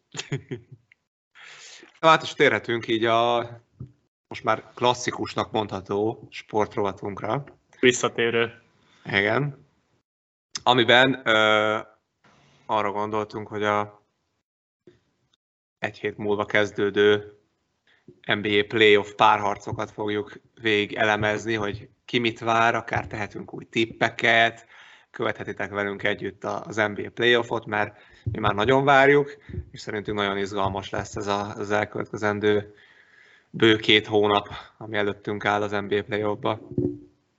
[2.00, 3.50] hát is térhetünk így a
[4.28, 7.44] most már klasszikusnak mondható sportrovatunkra.
[7.80, 8.62] Visszatérő.
[9.06, 9.64] Igen.
[10.67, 11.78] Amiben ö,
[12.65, 14.04] arra gondoltunk, hogy a
[15.80, 17.39] egy hét múlva kezdődő
[18.25, 24.67] NBA playoff párharcokat fogjuk végig elemezni, hogy ki mit vár, akár tehetünk új tippeket,
[25.12, 29.38] követhetitek velünk együtt az NBA playoffot, mert mi már nagyon várjuk,
[29.71, 32.75] és szerintünk nagyon izgalmas lesz ez az elkövetkezendő
[33.49, 34.47] bő két hónap,
[34.78, 36.60] ami előttünk áll az NBA playoffba.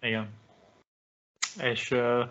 [0.00, 0.28] Igen.
[1.62, 2.24] És uh,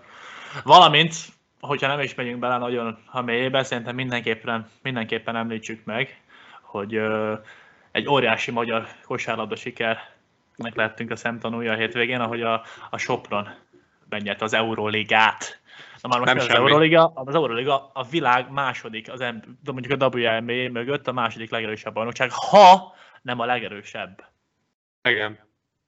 [0.64, 1.16] valamint,
[1.60, 6.22] hogyha nem is megyünk bele nagyon a mélyébe, szerintem mindenképpen, mindenképpen említsük meg,
[6.62, 7.02] hogy
[7.92, 13.50] egy óriási magyar kosárlabda sikernek lettünk a szemtanúja a hétvégén, ahogy a, a Sopron
[14.10, 15.60] megnyerte az Euróligát.
[16.02, 16.70] Na már most nem az semmi.
[16.70, 21.94] Euroliga, az Euroliga a világ második, az, de mondjuk a WNBA mögött a második legerősebb
[21.94, 24.24] bajnokság, ha nem a legerősebb.
[25.04, 25.45] Igen.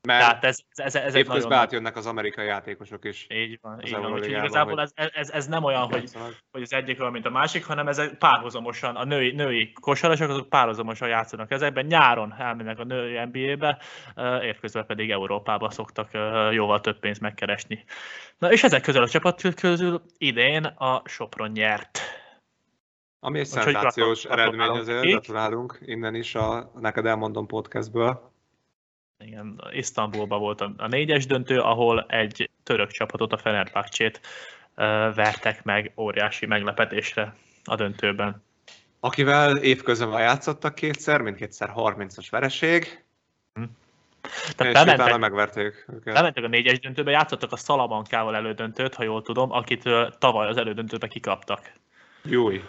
[0.08, 1.58] Mert Tehát ez, ez, ez évközben nagyon...
[1.58, 3.28] átjönnek az amerikai játékosok is.
[3.30, 4.14] Így van, így van.
[4.14, 6.10] Úgyhogy igazából ez, ez, ez, nem olyan, hogy,
[6.52, 10.50] hogy az egyik olyan, mint a másik, hanem ez párhuzamosan, a női, női kosarasok azok
[10.50, 11.86] párhuzamosan játszanak ezekben.
[11.86, 13.82] Nyáron elmennek a női NBA-be,
[14.42, 16.10] évközben pedig Európába szoktak
[16.52, 17.84] jóval több pénzt megkeresni.
[18.38, 22.00] Na és ezek közül a csapat közül idén a Sopron nyert.
[23.20, 28.36] Ami egy szenzációs eredmény azért, gratulálunk innen is a Neked elmondom podcastből.
[29.20, 34.22] Igen, Isztambulban volt a, négyes döntő, ahol egy török csapatot, a Fenerbahcsét
[35.16, 38.44] vertek meg óriási meglepetésre a döntőben.
[39.00, 43.04] Akivel évközben játszottak kétszer, mindkétszer 30-as vereség.
[43.54, 43.64] Hm.
[44.56, 46.14] Tehát és bementek, utána megverték őket.
[46.14, 51.08] Bementek a négyes döntőbe, játszottak a Salamankával elődöntőt, ha jól tudom, akit tavaly az elődöntőbe
[51.08, 51.72] kikaptak.
[52.24, 52.64] Júj.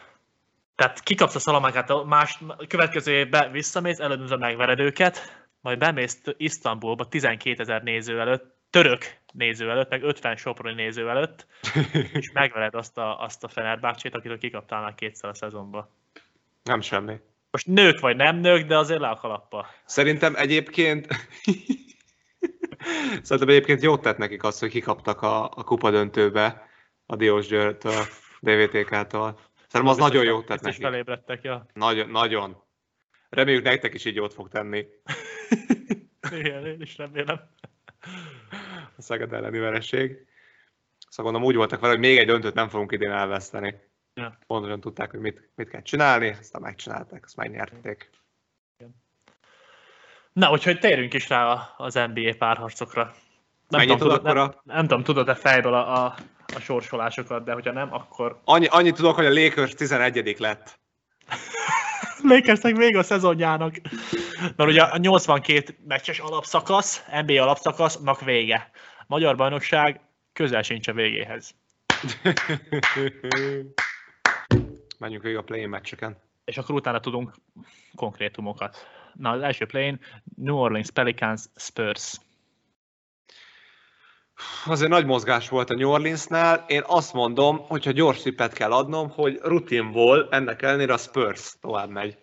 [0.74, 7.08] Tehát kikapsz a Salamankát, a más, következő évben visszamész, elődöntőbe megvered őket, majd bemész Isztambulba
[7.08, 11.46] 12 ezer néző előtt, török néző előtt, meg 50 soproni néző előtt,
[12.20, 15.88] és megvered azt a, azt a Fenerbahcsét, akitől kikaptál már kétszer a szezonban.
[16.62, 17.14] Nem semmi.
[17.50, 19.66] Most nők vagy nem nők, de azért le a kalappa.
[19.84, 21.06] Szerintem egyébként...
[23.22, 26.68] Szerintem egyébként jót tett nekik azt, hogy kikaptak a, a kupa döntőbe
[27.06, 28.02] a Diós Győrtől,
[28.40, 29.38] DVTK-tól.
[29.68, 30.82] Szerintem az nagyon jót tett nekik.
[30.82, 31.66] felébredtek, ja.
[31.72, 32.62] Nagyon, nagyon.
[33.28, 34.86] Reméljük nektek is így jót fog tenni.
[36.30, 37.40] Igen, én is remélem.
[38.96, 40.26] A Szeged elleni vereség.
[41.08, 43.74] Szóval gondolom úgy voltak vele, hogy még egy döntőt nem fogunk idén elveszteni.
[44.14, 44.38] Ja.
[44.46, 48.10] Pontosan tudták, hogy mit, mit kell csinálni, aztán megcsinálták, azt megnyerték.
[50.32, 53.14] Na, úgyhogy térjünk is rá az NBA párharcokra.
[53.68, 56.14] Nem tudom, tudod, nem, nem tudom, tudod-e fejből a, a,
[56.54, 58.40] a sorsolásokat, de hogyha nem, akkor...
[58.44, 60.78] Annyi, annyit tudok, hogy a Lakers 11 lett.
[62.28, 63.74] Lakersnek még a szezonjának.
[64.56, 68.70] Mert ugye a 82 meccses alapszakasz, NBA alapszakasznak vége.
[69.06, 70.00] Magyar bajnokság
[70.32, 71.54] közel sincs a végéhez.
[74.98, 76.16] Menjünk végig a play meccseken.
[76.44, 77.34] És akkor utána tudunk
[77.94, 78.86] konkrétumokat.
[79.14, 79.98] Na, az első play
[80.36, 82.16] New Orleans Pelicans Spurs.
[84.66, 86.64] Azért nagy mozgás volt a New Orleansnál.
[86.66, 91.90] Én azt mondom, hogyha gyors tippet kell adnom, hogy rutinból ennek ellenére a Spurs tovább
[91.90, 92.16] megy.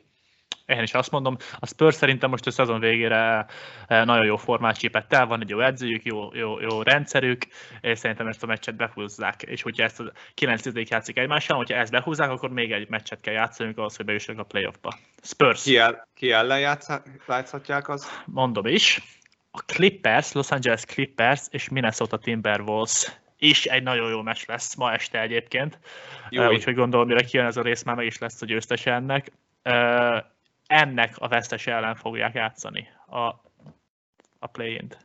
[0.66, 3.46] Én is azt mondom, a Spurs szerintem most a szezon végére
[3.88, 7.48] eh, nagyon jó formát csípett el, van egy jó edzőjük, jó, jó, jó rendszerük,
[7.82, 11.92] és szerintem ezt a meccset behúzzák, és hogyha ezt a 9 játszik egymással, hogyha ezt
[11.92, 14.98] behúzzák, akkor még egy meccset kell játszani, ahhoz, hogy bejussanak a playoffba.
[15.22, 15.64] Spurs.
[15.64, 18.22] Ki, el, ki ellen játszhatják az?
[18.26, 19.02] Mondom is.
[19.56, 24.94] A Clippers, Los Angeles Clippers és Minnesota Timberwolves is egy nagyon jó meccs lesz ma
[24.94, 25.80] este egyébként.
[26.30, 29.32] Jó, úgyhogy gondolom, mire kijön ez a rész, már meg is lesz a győztes ennek
[30.68, 33.20] ennek a vesztes ellen fogják játszani a,
[34.40, 34.98] a play-int.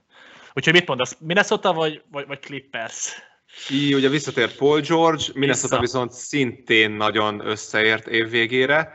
[0.55, 3.23] Úgyhogy mit mondasz, Minnesota vagy, vagy, vagy Clippers?
[3.71, 5.81] Így, ugye visszatért Paul George, Minnesota Vissza.
[5.81, 8.95] viszont szintén nagyon összeért évvégére,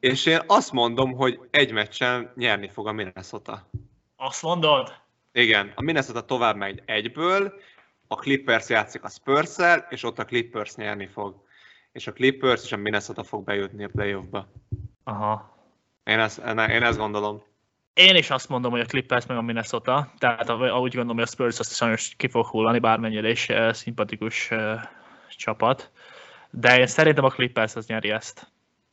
[0.00, 3.70] és én azt mondom, hogy egy meccsen nyerni fog a Minnesota.
[4.20, 4.94] Azt mondod?
[5.32, 7.60] Igen, a Minnesota tovább megy egyből,
[8.06, 9.56] a Clippers játszik a spurs
[9.88, 11.46] és ott a Clippers nyerni fog.
[11.92, 14.52] És a Clippers és a Minnesota fog bejutni a playoffba.
[15.04, 15.56] Aha,
[16.04, 17.42] én ezt, én ezt gondolom.
[17.92, 21.30] Én is azt mondom, hogy a Clippers meg a Minnesota, tehát ahogy gondolom, hogy a
[21.30, 24.80] Spurs azt sajnos ki fog hullani, bármennyire is uh, szimpatikus uh,
[25.36, 25.90] csapat.
[26.50, 28.34] De én szerintem a Clippers az nyeri ezt.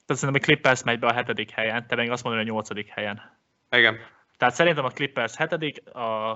[0.05, 2.53] Tehát szerintem a Clippers megy be a hetedik helyen, te meg azt mondod, hogy a
[2.53, 3.37] nyolcadik helyen.
[3.71, 3.97] Igen.
[4.37, 6.29] Tehát szerintem a Clippers hetedik, a,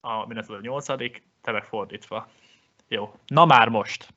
[0.00, 2.28] a Minnesota nyolcadik, te meg fordítva.
[2.88, 3.14] Jó.
[3.26, 4.08] Na már most.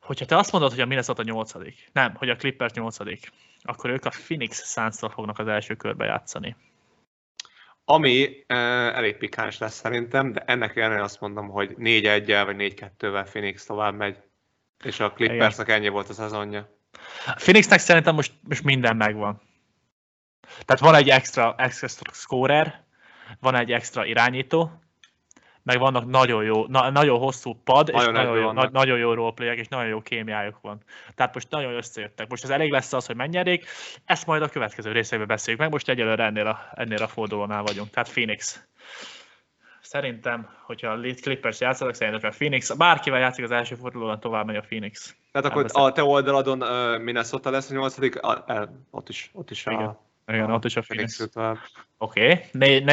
[0.00, 3.32] Hogyha te azt mondod, hogy a Minnesota nyolcadik, nem, hogy a Clippers nyolcadik,
[3.62, 6.56] akkor ők a Phoenix suns fognak az első körbe játszani.
[7.84, 8.56] Ami uh,
[8.96, 13.94] elég pikáns lesz szerintem, de ennek ellenére azt mondom, hogy 4-1-el vagy 4-2-vel Phoenix tovább
[13.94, 14.16] megy.
[14.84, 16.68] És a Clippersnek ennyi volt a szezonja.
[17.26, 19.40] A Phoenixnek szerintem most, most minden megvan.
[20.64, 22.84] Tehát van egy extra, extra scorer,
[23.40, 24.70] van egy extra irányító,
[25.68, 29.12] meg vannak nagyon jó, na, nagyon hosszú pad, nagyon és nagyon jó, na, nagyon jó
[29.12, 30.82] roleplayek, és nagyon jó kémiájuk van.
[31.14, 32.28] Tehát most nagyon összejöttek.
[32.28, 33.66] Most ez elég lesz az, hogy mennyerjék,
[34.04, 37.90] ezt majd a következő részében beszéljük meg, most egyelőre ennél a, ennél a fordulónál vagyunk,
[37.90, 38.62] tehát Phoenix.
[39.80, 44.56] Szerintem, hogyha a Clippers játszanak, szerintem a Phoenix, bárkivel játszik az első fordulóban, tovább megy
[44.56, 45.16] a Phoenix.
[45.32, 49.66] Tehát akkor a te oldaladon uh, Minnesota lesz a nyolcadik, uh, ott is, ott is
[49.66, 49.98] Igen.
[50.28, 51.20] A igen, ott is a Phoenix.
[51.98, 52.84] Oké, okay.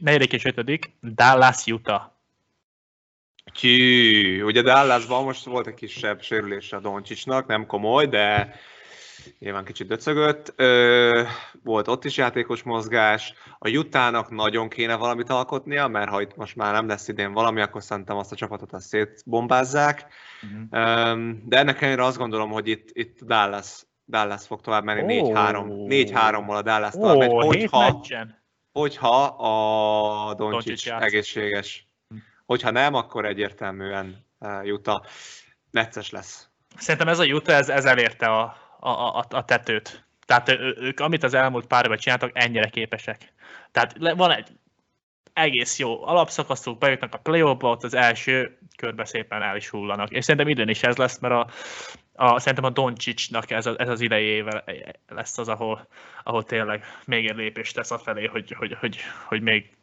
[0.00, 2.02] negyedik és ötödik, Dallas Utah.
[3.52, 8.54] Tyű, ugye Dallasban most volt egy kisebb sérülése a Doncsicsnak, nem komoly, de
[9.38, 10.52] nyilván kicsit döcögött.
[10.56, 11.22] Ö,
[11.62, 13.34] volt ott is játékos mozgás.
[13.58, 17.60] A Jutának nagyon kéne valamit alkotnia, mert ha itt most már nem lesz idén valami,
[17.60, 20.06] akkor szerintem azt a csapatot azt szétbombázzák.
[20.42, 20.66] Uh-huh.
[20.70, 23.82] Ö, de ennek ellenére azt gondolom, hogy itt, itt Dallas
[24.12, 25.32] Dallas fog tovább menni oh.
[25.32, 28.02] 4-3, 4-3-mal a Dallas tovább megy, hogyha,
[28.72, 31.86] hogyha a Doncsics egészséges.
[32.08, 32.16] Hm.
[32.46, 34.26] Hogyha nem, akkor egyértelműen
[34.62, 35.02] Juta
[35.70, 36.48] necces lesz.
[36.76, 40.04] Szerintem ez a Juta, ez, ez elérte a, a, a, a tetőt.
[40.26, 43.32] Tehát ők, amit az elmúlt pár évben csináltak, ennyire képesek.
[43.70, 44.48] Tehát van egy
[45.32, 50.10] egész jó alapszakaszok, bejutnak a play ott az első körbe szépen el is hullanak.
[50.10, 51.48] És szerintem idén is ez lesz, mert a,
[52.14, 54.64] a, szerintem a Doncsicsnak ez, a, ez az idejével
[55.08, 55.86] lesz az, ahol,
[56.22, 59.76] ahol tényleg még egy lépést tesz afelé, hogy, hogy, hogy, hogy még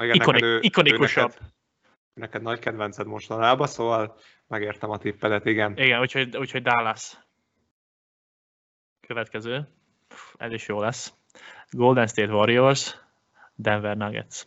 [0.00, 1.30] Igen, ikonik, neked ő- ő ikonikusabb.
[1.30, 1.52] Neked,
[2.14, 5.76] neked nagy kedvenced mostanában, szóval megértem a tippedet, igen.
[5.76, 7.18] Igen, úgyhogy, úgyhogy Dallas.
[9.06, 9.68] Következő.
[10.36, 11.12] Ez is jó lesz.
[11.70, 12.96] Golden State Warriors,
[13.54, 14.46] Denver Nuggets.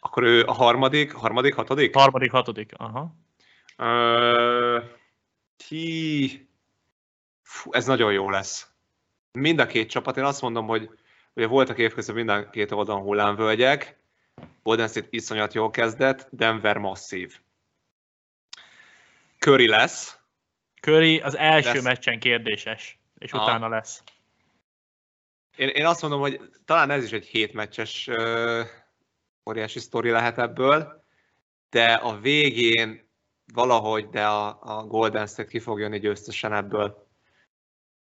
[0.00, 1.94] Akkor ő a harmadik, harmadik, hatodik?
[1.94, 2.72] Harmadik, hatodik.
[2.76, 3.14] Aha.
[3.76, 4.78] Ö,
[5.68, 6.48] ti...
[7.42, 8.70] Fú, ez nagyon jó lesz.
[9.32, 10.90] Mind a két csapat, én azt mondom, hogy
[11.34, 13.98] ugye voltak évközben mind a két oldalon hullámvölgyek,
[14.62, 17.40] Golden State iszonyat jól kezdett, Denver masszív.
[19.38, 20.18] Curry lesz,
[20.80, 21.82] Curry az első Lesz.
[21.82, 23.44] meccsen kérdéses, és Aha.
[23.44, 24.02] utána lesz.
[25.56, 28.66] Én, én azt mondom, hogy talán ez is egy hétmeccses uh,
[29.48, 31.04] óriási sztori lehet ebből,
[31.70, 33.09] de a végén
[33.52, 37.08] valahogy, de a, a Golden State ki fog jönni győztesen ebből.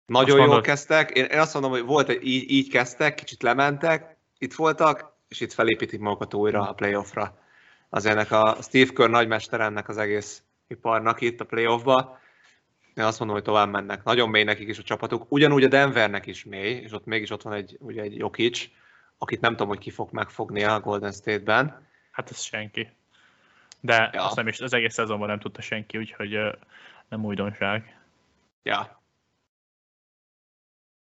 [0.06, 0.64] Nagyon Azt jól mondod?
[0.64, 5.12] kezdtek, én, én azt mondom, hogy volt, egy, így, így kezdtek, kicsit lementek, itt voltak,
[5.28, 7.38] és itt felépítik magukat újra a playoffra.
[7.88, 12.18] Az ennek a Steve Kerr nagymester ennek az egész iparnak itt a playoffba.
[12.94, 14.04] Én azt mondom, hogy tovább mennek.
[14.04, 15.26] Nagyon mély nekik is a csapatuk.
[15.28, 18.68] Ugyanúgy a Denvernek is mély, és ott mégis ott van egy, ugye egy Jokic,
[19.18, 21.86] akit nem tudom, hogy ki fog megfogni a Golden State-ben.
[22.10, 22.88] Hát ez senki.
[23.84, 24.24] De Ja.
[24.24, 26.38] azt nem is, az egész szezonban nem tudta senki, úgyhogy
[27.08, 27.98] nem újdonság.
[28.62, 29.00] Ja.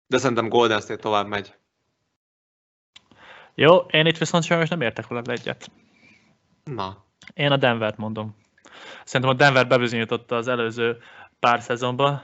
[0.08, 1.56] De szerintem Golden State tovább megy.
[3.56, 5.72] Jó, én itt viszont sajnos nem értek veled egyet.
[6.64, 8.36] Na, Én a Denvert mondom.
[9.04, 11.02] Szerintem a Denver bebizonyította az előző
[11.40, 12.24] pár szezonban,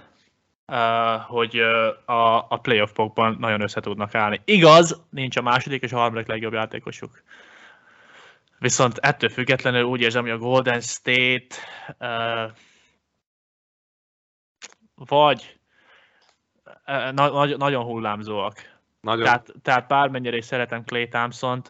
[0.67, 4.41] uh, hogy uh, a, a playoffokban nagyon össze tudnak állni.
[4.45, 7.23] Igaz, nincs a második és a harmadik legjobb játékosuk.
[8.59, 11.55] Viszont ettől függetlenül úgy érzem, hogy a Golden State
[11.99, 12.51] uh,
[14.95, 15.59] vagy
[16.85, 18.79] uh, na, nagy, nagyon hullámzóak.
[19.01, 19.23] nagyon.
[19.23, 21.69] Tehát, tehát bármennyire is szeretem Clay Thompson-t,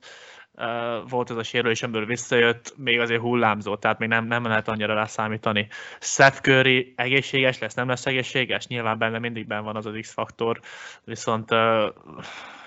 [0.53, 4.67] uh, volt ez a sérülés, amiből visszajött, még azért hullámzó, tehát még nem, nem lehet
[4.67, 5.67] annyira rászámítani.
[5.99, 8.67] Seth Curry egészséges lesz, nem lesz egészséges?
[8.67, 10.59] Nyilván benne mindig benne van az az X-faktor,
[11.03, 11.93] viszont uh,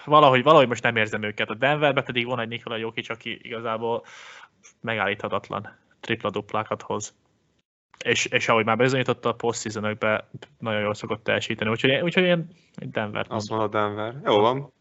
[0.09, 1.51] valahogy, valahogy most nem érzem őket.
[1.51, 4.05] A Denverben pedig van egy Nikola Jokic, aki igazából
[4.81, 7.14] megállíthatatlan tripla-duplákat hoz.
[8.05, 9.81] És, és ahogy már bizonyította, a post
[10.59, 12.49] nagyon jól szokott teljesíteni, úgyhogy, úgyhogy én
[12.81, 13.68] én Denvert Azt mondom.
[13.71, 14.21] mondod Denver.
[14.25, 14.73] Jó van.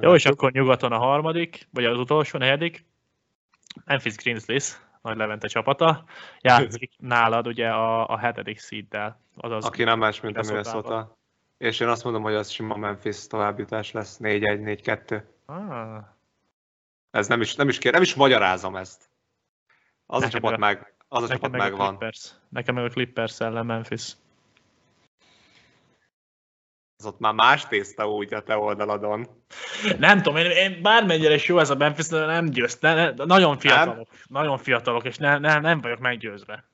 [0.00, 2.86] Jó, és akkor nyugaton a harmadik, vagy az utolsó, negyedik.
[3.84, 6.04] Memphis Grizzlies, nagy Levente csapata,
[6.40, 9.20] játszik nálad ugye a, a hetedik seeddel.
[9.36, 10.42] Azaz, Aki nem más, mint a.
[10.46, 11.17] Minnesota.
[11.58, 14.18] És én azt mondom, hogy az sima Memphis továbbjutás lesz.
[14.22, 15.22] 4-1, 4-2.
[15.46, 16.04] Ah,
[17.10, 19.10] Ez nem is, nem is kér, nem is magyarázom ezt.
[20.06, 21.88] Az a Nekem csapat meg- meg, az a csapat meg a megvan.
[21.88, 22.30] Clippers.
[22.48, 24.12] Nekem meg a Clippers ellen Memphis.
[26.96, 29.26] Az ott már más tészta úgy a te oldaladon.
[29.98, 32.80] Nem tudom, én, én bármennyire is jó ez a Memphis, de nem győzt.
[32.80, 34.08] Ne, ne, nagyon fiatalok.
[34.26, 36.64] Nagyon fiatalok, és ne, ne, nem vagyok meggyőzve.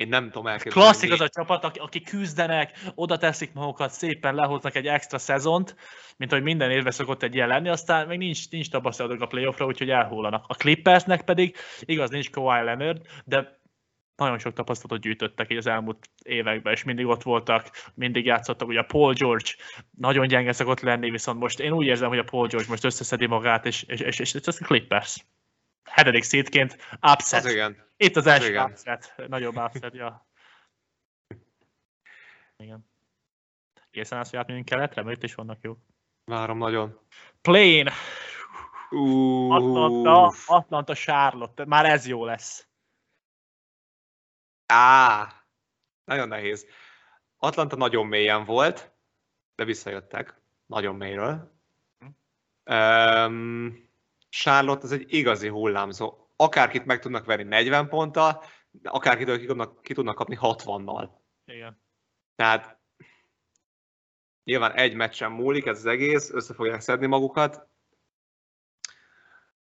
[0.00, 0.88] Én nem tudom elképzelni.
[0.88, 5.76] Klasszik az a csapat, aki, aki küzdenek, oda teszik magukat, szépen lehoznak egy extra szezont,
[6.16, 9.66] mint hogy minden évben szokott egy ilyen lenni, aztán még nincs, nincs tapasztalatok a playoffra,
[9.66, 10.44] úgyhogy elhullanak.
[10.48, 13.60] A Clippersnek pedig, igaz, nincs Kawhi Leonard, de
[14.16, 18.68] nagyon sok tapasztalatot gyűjtöttek így az elmúlt években, és mindig ott voltak, mindig játszottak.
[18.68, 19.50] Ugye a Paul George
[19.90, 23.26] nagyon gyenge szokott lenni, viszont most én úgy érzem, hogy a Paul George most összeszedi
[23.26, 25.24] magát, és, és, és, és, és ez a Clippers.
[25.84, 26.76] Hetedik szétként
[27.12, 27.44] upset.
[27.44, 27.88] Az igen.
[27.96, 28.70] Itt az első igen.
[28.70, 30.28] upset, nagyobb upset, ja.
[32.56, 32.88] Igen.
[33.90, 35.78] Készen állsz, hogy átmegyünk keletre, mert itt is vannak jók.
[36.24, 37.00] Várom nagyon.
[37.40, 37.92] Plane,
[38.90, 42.68] Uh, Atlanta, Atlanta, Charlotte, már ez jó lesz.
[44.66, 45.32] Á,
[46.04, 46.66] nagyon nehéz.
[47.36, 48.92] Atlanta nagyon mélyen volt,
[49.54, 50.40] de visszajöttek.
[50.66, 51.52] Nagyon mélyről.
[52.64, 53.89] Um,
[54.30, 56.14] Charlotte az egy igazi hullámzó.
[56.36, 58.44] Akárkit meg tudnak venni 40 ponttal,
[58.82, 61.08] akárkitől ki tudnak, ki tudnak kapni 60-nal.
[61.44, 61.80] Igen.
[62.36, 62.78] Tehát
[64.44, 67.68] nyilván egy meccsen múlik ez az egész, össze fogják szedni magukat.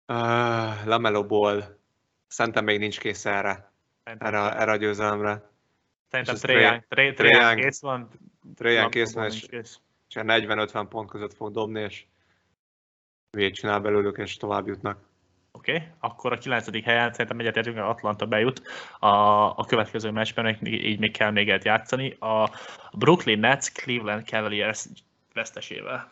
[0.07, 1.77] Uh, Lamelo Ball
[2.27, 3.71] szerintem még nincs kész erre,
[4.03, 5.51] erre, erre a győzelemre.
[6.09, 6.35] szerintem
[7.41, 8.09] Young- kész van.
[8.55, 9.77] Trajan kész van, és, és
[10.15, 12.05] ilyen 40-50 pont között fog dobni, és
[13.37, 14.97] hülyét csinál belőlük, és tovább jutnak.
[15.51, 15.87] Oké, okay.
[15.99, 18.61] akkor a kilencedik helyen szerintem egyetértünk, Atlanta bejut
[18.99, 19.07] a,
[19.57, 22.11] a következő meccsben, így még kell még egyet játszani.
[22.19, 22.49] A
[22.97, 24.85] Brooklyn Nets Cleveland Cavaliers
[25.33, 26.09] vesztesével.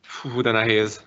[0.00, 1.06] Fú, de nehéz.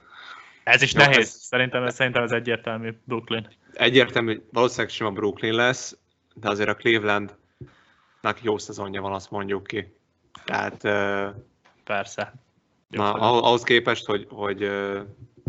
[0.64, 1.18] Ez is Jó, nehéz.
[1.18, 3.48] ez- Szerintem, ez, szerintem ez egyértelmű Brooklyn.
[3.74, 5.98] Egyértelmű, valószínűleg sima Brooklyn lesz,
[6.34, 9.94] de azért a Clevelandnak jó szezonja van, azt mondjuk ki.
[10.46, 10.82] Tehát
[11.84, 12.34] Persze.
[12.88, 14.70] Na, ahhoz képest, hogy, hogy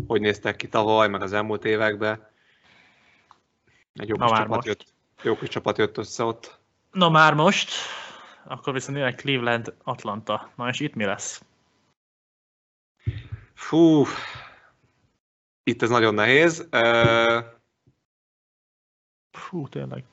[0.06, 2.28] hogy néztek ki tavaly, meg az elmúlt években,
[3.94, 4.66] egy jó Na kis, csapat most.
[4.66, 4.84] jött,
[5.22, 6.58] jó kis csapat jött össze ott.
[6.90, 7.70] Na már most,
[8.44, 10.50] akkor viszont jön Cleveland, Atlanta.
[10.56, 11.42] Na és itt mi lesz?
[13.54, 14.04] Fú,
[15.62, 16.68] itt ez nagyon nehéz.
[19.30, 20.04] Fú, tényleg.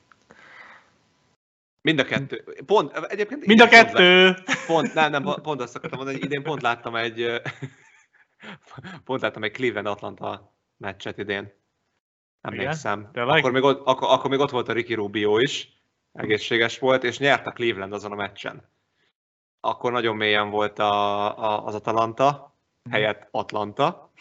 [1.86, 2.44] Mind a kettő.
[2.66, 4.24] Pont, egyébként Mind a pont kettő!
[4.24, 7.40] lát- Pont, nem, nem, pont azt akartam mondani, hogy idén pont láttam egy,
[9.04, 11.52] pont láttam egy Cleveland-Atlanta meccset idén.
[12.40, 13.10] Emlékszem.
[13.12, 13.38] Tényleg?
[13.38, 15.68] Akkor még, ott, akkor, akkor még ott volt a Ricky Rubio is,
[16.12, 18.68] egészséges volt, és nyert a Cleveland azon a meccsen.
[19.60, 22.54] Akkor nagyon mélyen volt a, a, az Atalanta,
[22.90, 24.12] helyett Atlanta,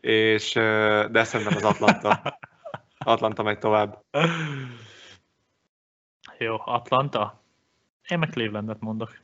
[0.00, 0.52] és,
[1.10, 2.38] de szerintem az Atlanta.
[2.98, 4.04] Atlanta megy tovább.
[6.42, 7.40] Jó, Atlanta.
[8.08, 9.20] Én meg Clevelandet mondok.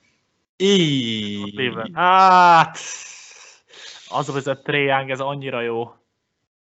[0.56, 1.52] Így.
[1.52, 1.94] Cleveland.
[1.94, 2.78] Hát,
[4.08, 5.94] az a a Young, ez annyira jó.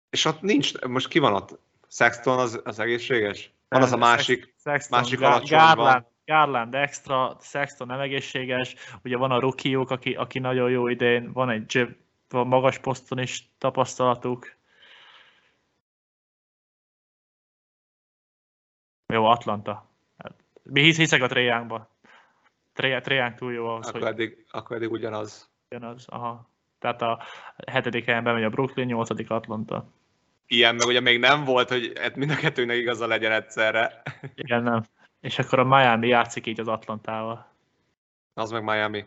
[0.09, 1.59] És ott nincs, most ki van ott?
[1.87, 3.51] Sexton az, az egészséges?
[3.67, 5.75] Van az a másik, Sexton, másik alacsonyban.
[5.75, 11.31] Garland, Garland extra, Sexton nem egészséges, ugye van a rookie aki, aki nagyon jó idén,
[11.31, 11.95] van egy
[12.29, 14.55] van magas poszton is tapasztalatuk.
[19.13, 19.94] Jó, Atlanta.
[20.69, 21.89] Mi hisz, hiszek a Trae Youngba.
[23.35, 25.49] túl jó ahhoz, akkor hogy eddig, akkor eddig ugyanaz.
[25.69, 26.05] ugyanaz.
[26.07, 26.49] Aha.
[26.79, 27.23] Tehát a
[27.67, 29.87] hetedik helyen bemegy a Brooklyn, nyolcadik Atlanta.
[30.47, 34.01] Ilyen meg ugye még nem volt, hogy hát mind a kettőnek igaza legyen egyszerre.
[34.35, 34.83] Igen, nem.
[35.21, 37.51] És akkor a Miami játszik így az Atlantával.
[38.33, 39.05] Az meg Miami.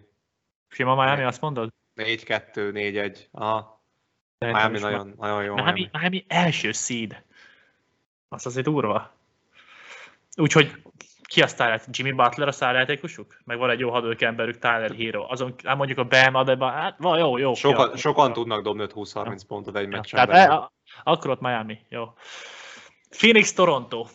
[0.69, 1.73] Sima Miami, azt mondod?
[1.97, 3.19] 4-2, 4-1.
[3.31, 3.83] Aha.
[4.39, 5.55] Miami is nagyon, nagyon jó.
[5.55, 5.91] Miami, Miami.
[5.93, 7.23] Miami első seed.
[8.29, 9.13] Az azért durva.
[10.37, 10.83] Úgyhogy
[11.29, 13.41] ki a sztár, Jimmy Butler a sztárjátékosuk?
[13.45, 15.27] Meg van egy jó hadőkemberük, Tyler Hero.
[15.33, 17.55] Azon, hát mondjuk a Bam Adebayo, hát van, jó, jó.
[17.55, 17.97] Sokan, ja.
[17.97, 20.27] sokan tudnak dobni 5-20-30 pontot egy Ja, meccsen.
[20.27, 20.71] Tehát e,
[21.03, 22.13] akkor ott Miami, jó.
[23.19, 24.07] Phoenix, Toronto.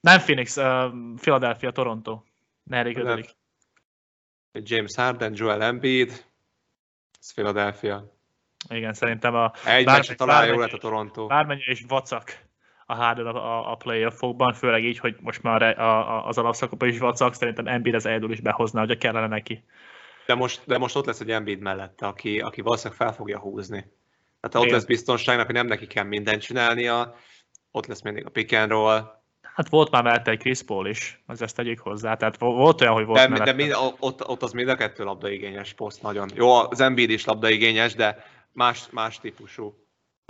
[0.00, 2.22] Nem Phoenix, uh, Philadelphia, Toronto.
[2.62, 2.86] Nem.
[2.86, 3.30] ötödik.
[4.52, 6.08] James Harden, Joel Embiid,
[7.20, 8.04] ez Philadelphia.
[8.68, 11.26] Igen, szerintem a Egy Bármely- talán jó bármely- lett a Toronto.
[11.26, 12.41] bármennyire is vacak
[12.92, 16.88] a Harden a, a, a playoffokban, főleg így, hogy most már a, a, az alapszakokban
[16.88, 19.64] is vacak, szerintem Embiid az egyedül is behozná, hogyha kellene neki.
[20.26, 23.78] De most, de most ott lesz egy Embiid mellette, aki, aki valószínűleg fel fogja húzni.
[24.40, 24.74] Tehát ott Igen.
[24.74, 27.14] lesz biztonságnak, hogy nem neki kell mindent csinálnia,
[27.70, 29.20] ott lesz mindig a pick and roll,
[29.54, 32.80] Hát volt már mellette egy Chris Paul is, az ezt tegyük hozzá, tehát vo- volt
[32.80, 33.52] olyan, hogy volt de, mellette.
[33.52, 36.30] de mind, ott, ott az mind a kettő labdaigényes poszt nagyon.
[36.34, 39.81] Jó, az Embiid is labdaigényes, de más, más típusú.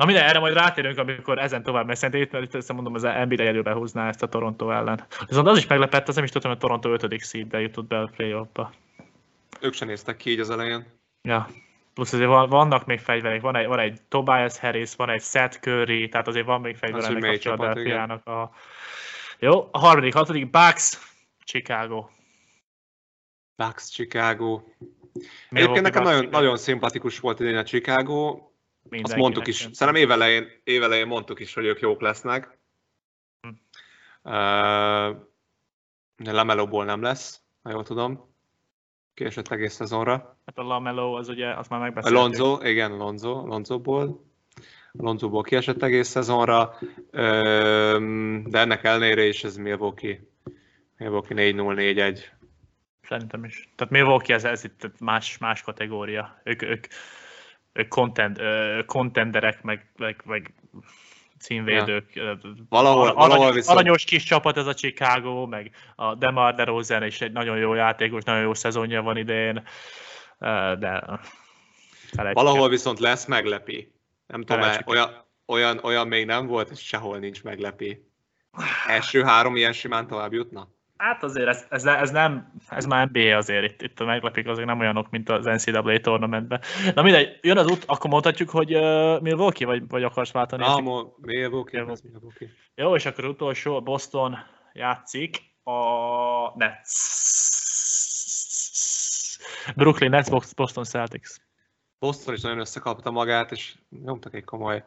[0.03, 1.97] Na minden, erre majd rátérünk, amikor ezen tovább megy.
[1.97, 5.07] Szerintem itt, itt összemondom, az Embiid egyedül behúzná ezt a Toronto ellen.
[5.27, 7.25] Viszont az is meglepett, az nem is tudtam, hogy a Toronto 5.
[7.25, 8.73] seedbe jutott be a playoffba.
[9.61, 10.87] Ők sem néztek ki így az elején.
[11.23, 11.49] Ja.
[11.95, 15.59] Plusz azért van, vannak még fegyverek, van egy, van egy Tobias Harris, van egy Seth
[15.59, 18.51] Curry, tehát azért van még fegyver ennek a Philadelphia-nak a...
[19.39, 20.99] Jó, a harmadik, hatodik, Bucks,
[21.45, 22.09] Chicago.
[23.57, 24.47] Bucks, Chicago.
[24.49, 28.51] Milwaukee Egyébként nekem nagyon, nagyon szimpatikus volt idén a Chicago.
[28.91, 30.03] Azt mondtuk is, szerintem.
[30.03, 32.59] évelején, évelején mondtuk is, hogy ők jók lesznek.
[33.41, 33.49] Hm.
[34.33, 35.17] Uh,
[36.17, 38.31] Lamelóból nem lesz, ha jól tudom.
[39.15, 40.39] Késett egész szezonra.
[40.47, 42.21] Hát a Lamelo, az ugye, azt már megbeszéltük.
[42.21, 44.31] Lonzo, igen, Lonzo, Lonzoból.
[44.93, 46.79] Lonzoból kiesett egész szezonra,
[48.45, 50.21] de ennek ellenére is ez Milwaukee.
[50.97, 52.21] Milwaukee 4-0-4-1.
[53.03, 53.69] Szerintem is.
[53.75, 56.41] Tehát Milwaukee ez, ez itt más, más kategória.
[56.45, 56.87] Ők, ők
[57.89, 58.41] contend,
[58.87, 60.55] contenderek, meg, meg, meg
[61.39, 62.15] címvédők.
[62.15, 62.39] Ja.
[62.69, 67.21] Valahol- aranyos, valahol viszont- aranyos kis csapat ez a Chicago, meg a Demar DeRozan is
[67.21, 69.63] egy nagyon jó játékos, nagyon jó szezonja van idén,
[70.79, 71.05] de
[72.13, 73.93] felejtsük Valahol viszont lesz meglepi.
[74.27, 78.07] Nem tudom, olyan, olyan, olyan még nem volt, és sehol nincs meglepi.
[78.87, 80.69] Első három ilyen simán tovább jutna?
[81.03, 84.67] Hát azért ez, ez, ez, nem, ez már NBA azért, itt, itt a meglepik azért
[84.67, 86.61] nem olyanok, mint az NCAA tournamentben.
[86.95, 90.63] Na mindegy, jön az út, akkor mondhatjuk, hogy uh, Milwaukee, vagy, vagy akarsz váltani?
[90.63, 92.11] Ah, mo- Milwaukee, Milwaukee.
[92.13, 92.49] Milwaukee.
[92.75, 94.37] Jó, és akkor utolsó, Boston
[94.73, 95.73] játszik a
[96.59, 96.91] Nets.
[99.77, 101.29] Brooklyn Nets, Bos- Boston Celtics.
[101.99, 104.85] Boston is nagyon összekapta magát, és nyomtak egy komoly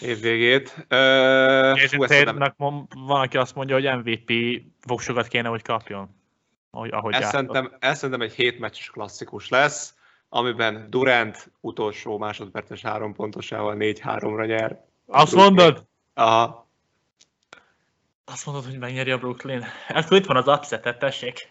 [0.00, 0.86] évvégét.
[0.88, 6.16] Tatumnak mond- van, aki azt mondja, hogy MVP voksokat kéne, hogy kapjon.
[6.70, 9.94] Ahogy, ahogy ezt, szerintem, ezt szerintem egy hétmeccses klasszikus lesz.
[10.28, 14.84] amiben Durant utolsó másodperces három pontosával 4-3-ra nyer.
[15.06, 15.54] Azt Brooklyn.
[15.54, 15.84] mondod?
[16.14, 16.66] Aha.
[18.24, 19.64] Azt mondod, hogy megnyeri a Brooklyn.
[19.88, 21.48] Akkor itt van az upsetet, tessék.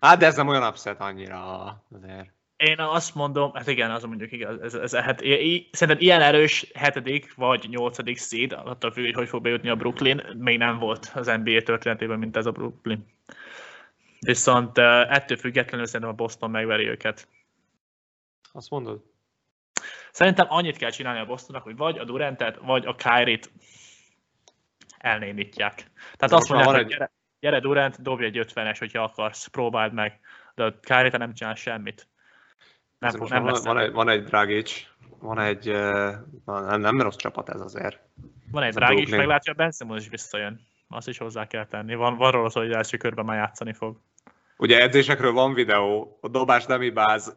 [0.00, 1.66] Hát, de ez nem olyan upset annyira
[1.96, 2.35] azért.
[2.56, 6.70] Én azt mondom, hát igen, az mondjuk igaz, ez, ez, hát, i- szerintem ilyen erős
[6.74, 11.10] hetedik vagy nyolcadik seed, attól függ, hogy hogy fog bejutni a Brooklyn, még nem volt
[11.14, 13.06] az NBA történetében, mint ez a Brooklyn.
[14.20, 17.28] Viszont ettől függetlenül szerintem a Boston megveri őket.
[18.52, 19.02] Azt mondod?
[20.10, 23.50] Szerintem annyit kell csinálni a Bostonnak, hogy vagy a Durantet, vagy a Kyrie-t
[24.98, 25.74] elnémítják.
[26.16, 30.20] Tehát De azt mondják, hogy gyere, gyere Durant, dobj egy 50-es, hogyha akarsz, próbáld meg.
[30.54, 32.08] De a kyrie nem csinál semmit.
[32.98, 34.86] Nem, nem van, lesz van, egy, van egy Dragic,
[35.18, 38.00] van egy, eh, nem, nem rossz csapat ez azért.
[38.50, 39.16] Van egy Brooklyn.
[39.16, 40.60] meglátja, a Ben Simmons is visszajön.
[40.88, 41.94] Azt is hozzá kell tenni.
[41.94, 44.00] Van, van róla hogy első körben már játszani fog.
[44.56, 47.36] Ugye edzésekről van videó, a dobás nem hibáz.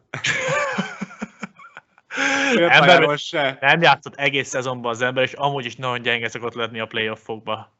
[2.56, 3.58] Ember, se.
[3.60, 7.79] nem játszott egész szezonban az ember, és amúgy is nagyon gyenge szokott lenni a playoffokba.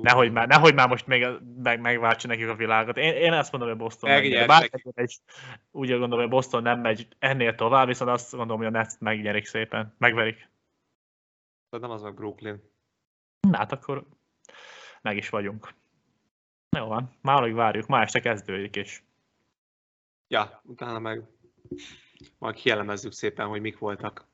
[0.00, 0.06] Fú.
[0.06, 1.26] Nehogy már, nehogy már most még
[1.62, 2.96] meg, megváltsa nekik a világot.
[2.96, 4.46] Én, én azt mondom, hogy Boston megnyeri.
[4.46, 5.20] Bár is
[5.70, 9.46] úgy gondolom, hogy Boston nem megy ennél tovább, viszont azt gondolom, hogy a Nets megnyerik
[9.46, 9.94] szépen.
[9.98, 10.36] Megverik.
[11.68, 12.62] Tehát nem az meg Brooklyn.
[13.40, 14.06] Na, hát akkor
[15.02, 15.74] meg is vagyunk.
[16.76, 19.04] Jó van, már alig várjuk, ma este kezdődik is.
[20.28, 21.22] Ja, utána meg
[22.38, 24.29] majd kielemezzük szépen, hogy mik voltak.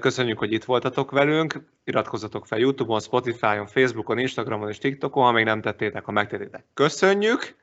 [0.00, 1.60] Köszönjük, hogy itt voltatok velünk.
[1.84, 6.64] Iratkozzatok fel YouTube-on, Spotify-on, Facebookon, Instagramon és TikTokon, ha még nem tettétek, ha megtettétek.
[6.74, 7.56] Köszönjük!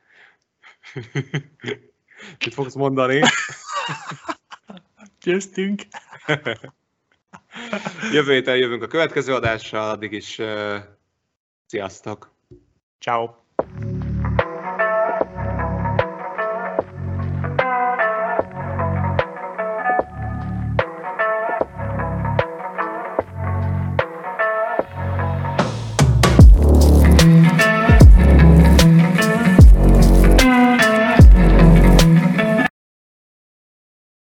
[2.40, 3.22] Mit fogsz mondani?
[5.24, 5.82] Győztünk!
[8.12, 10.76] Jövő héten jövünk a következő adással, addig is uh,
[11.66, 12.32] sziasztok!
[13.00, 13.30] Ciao.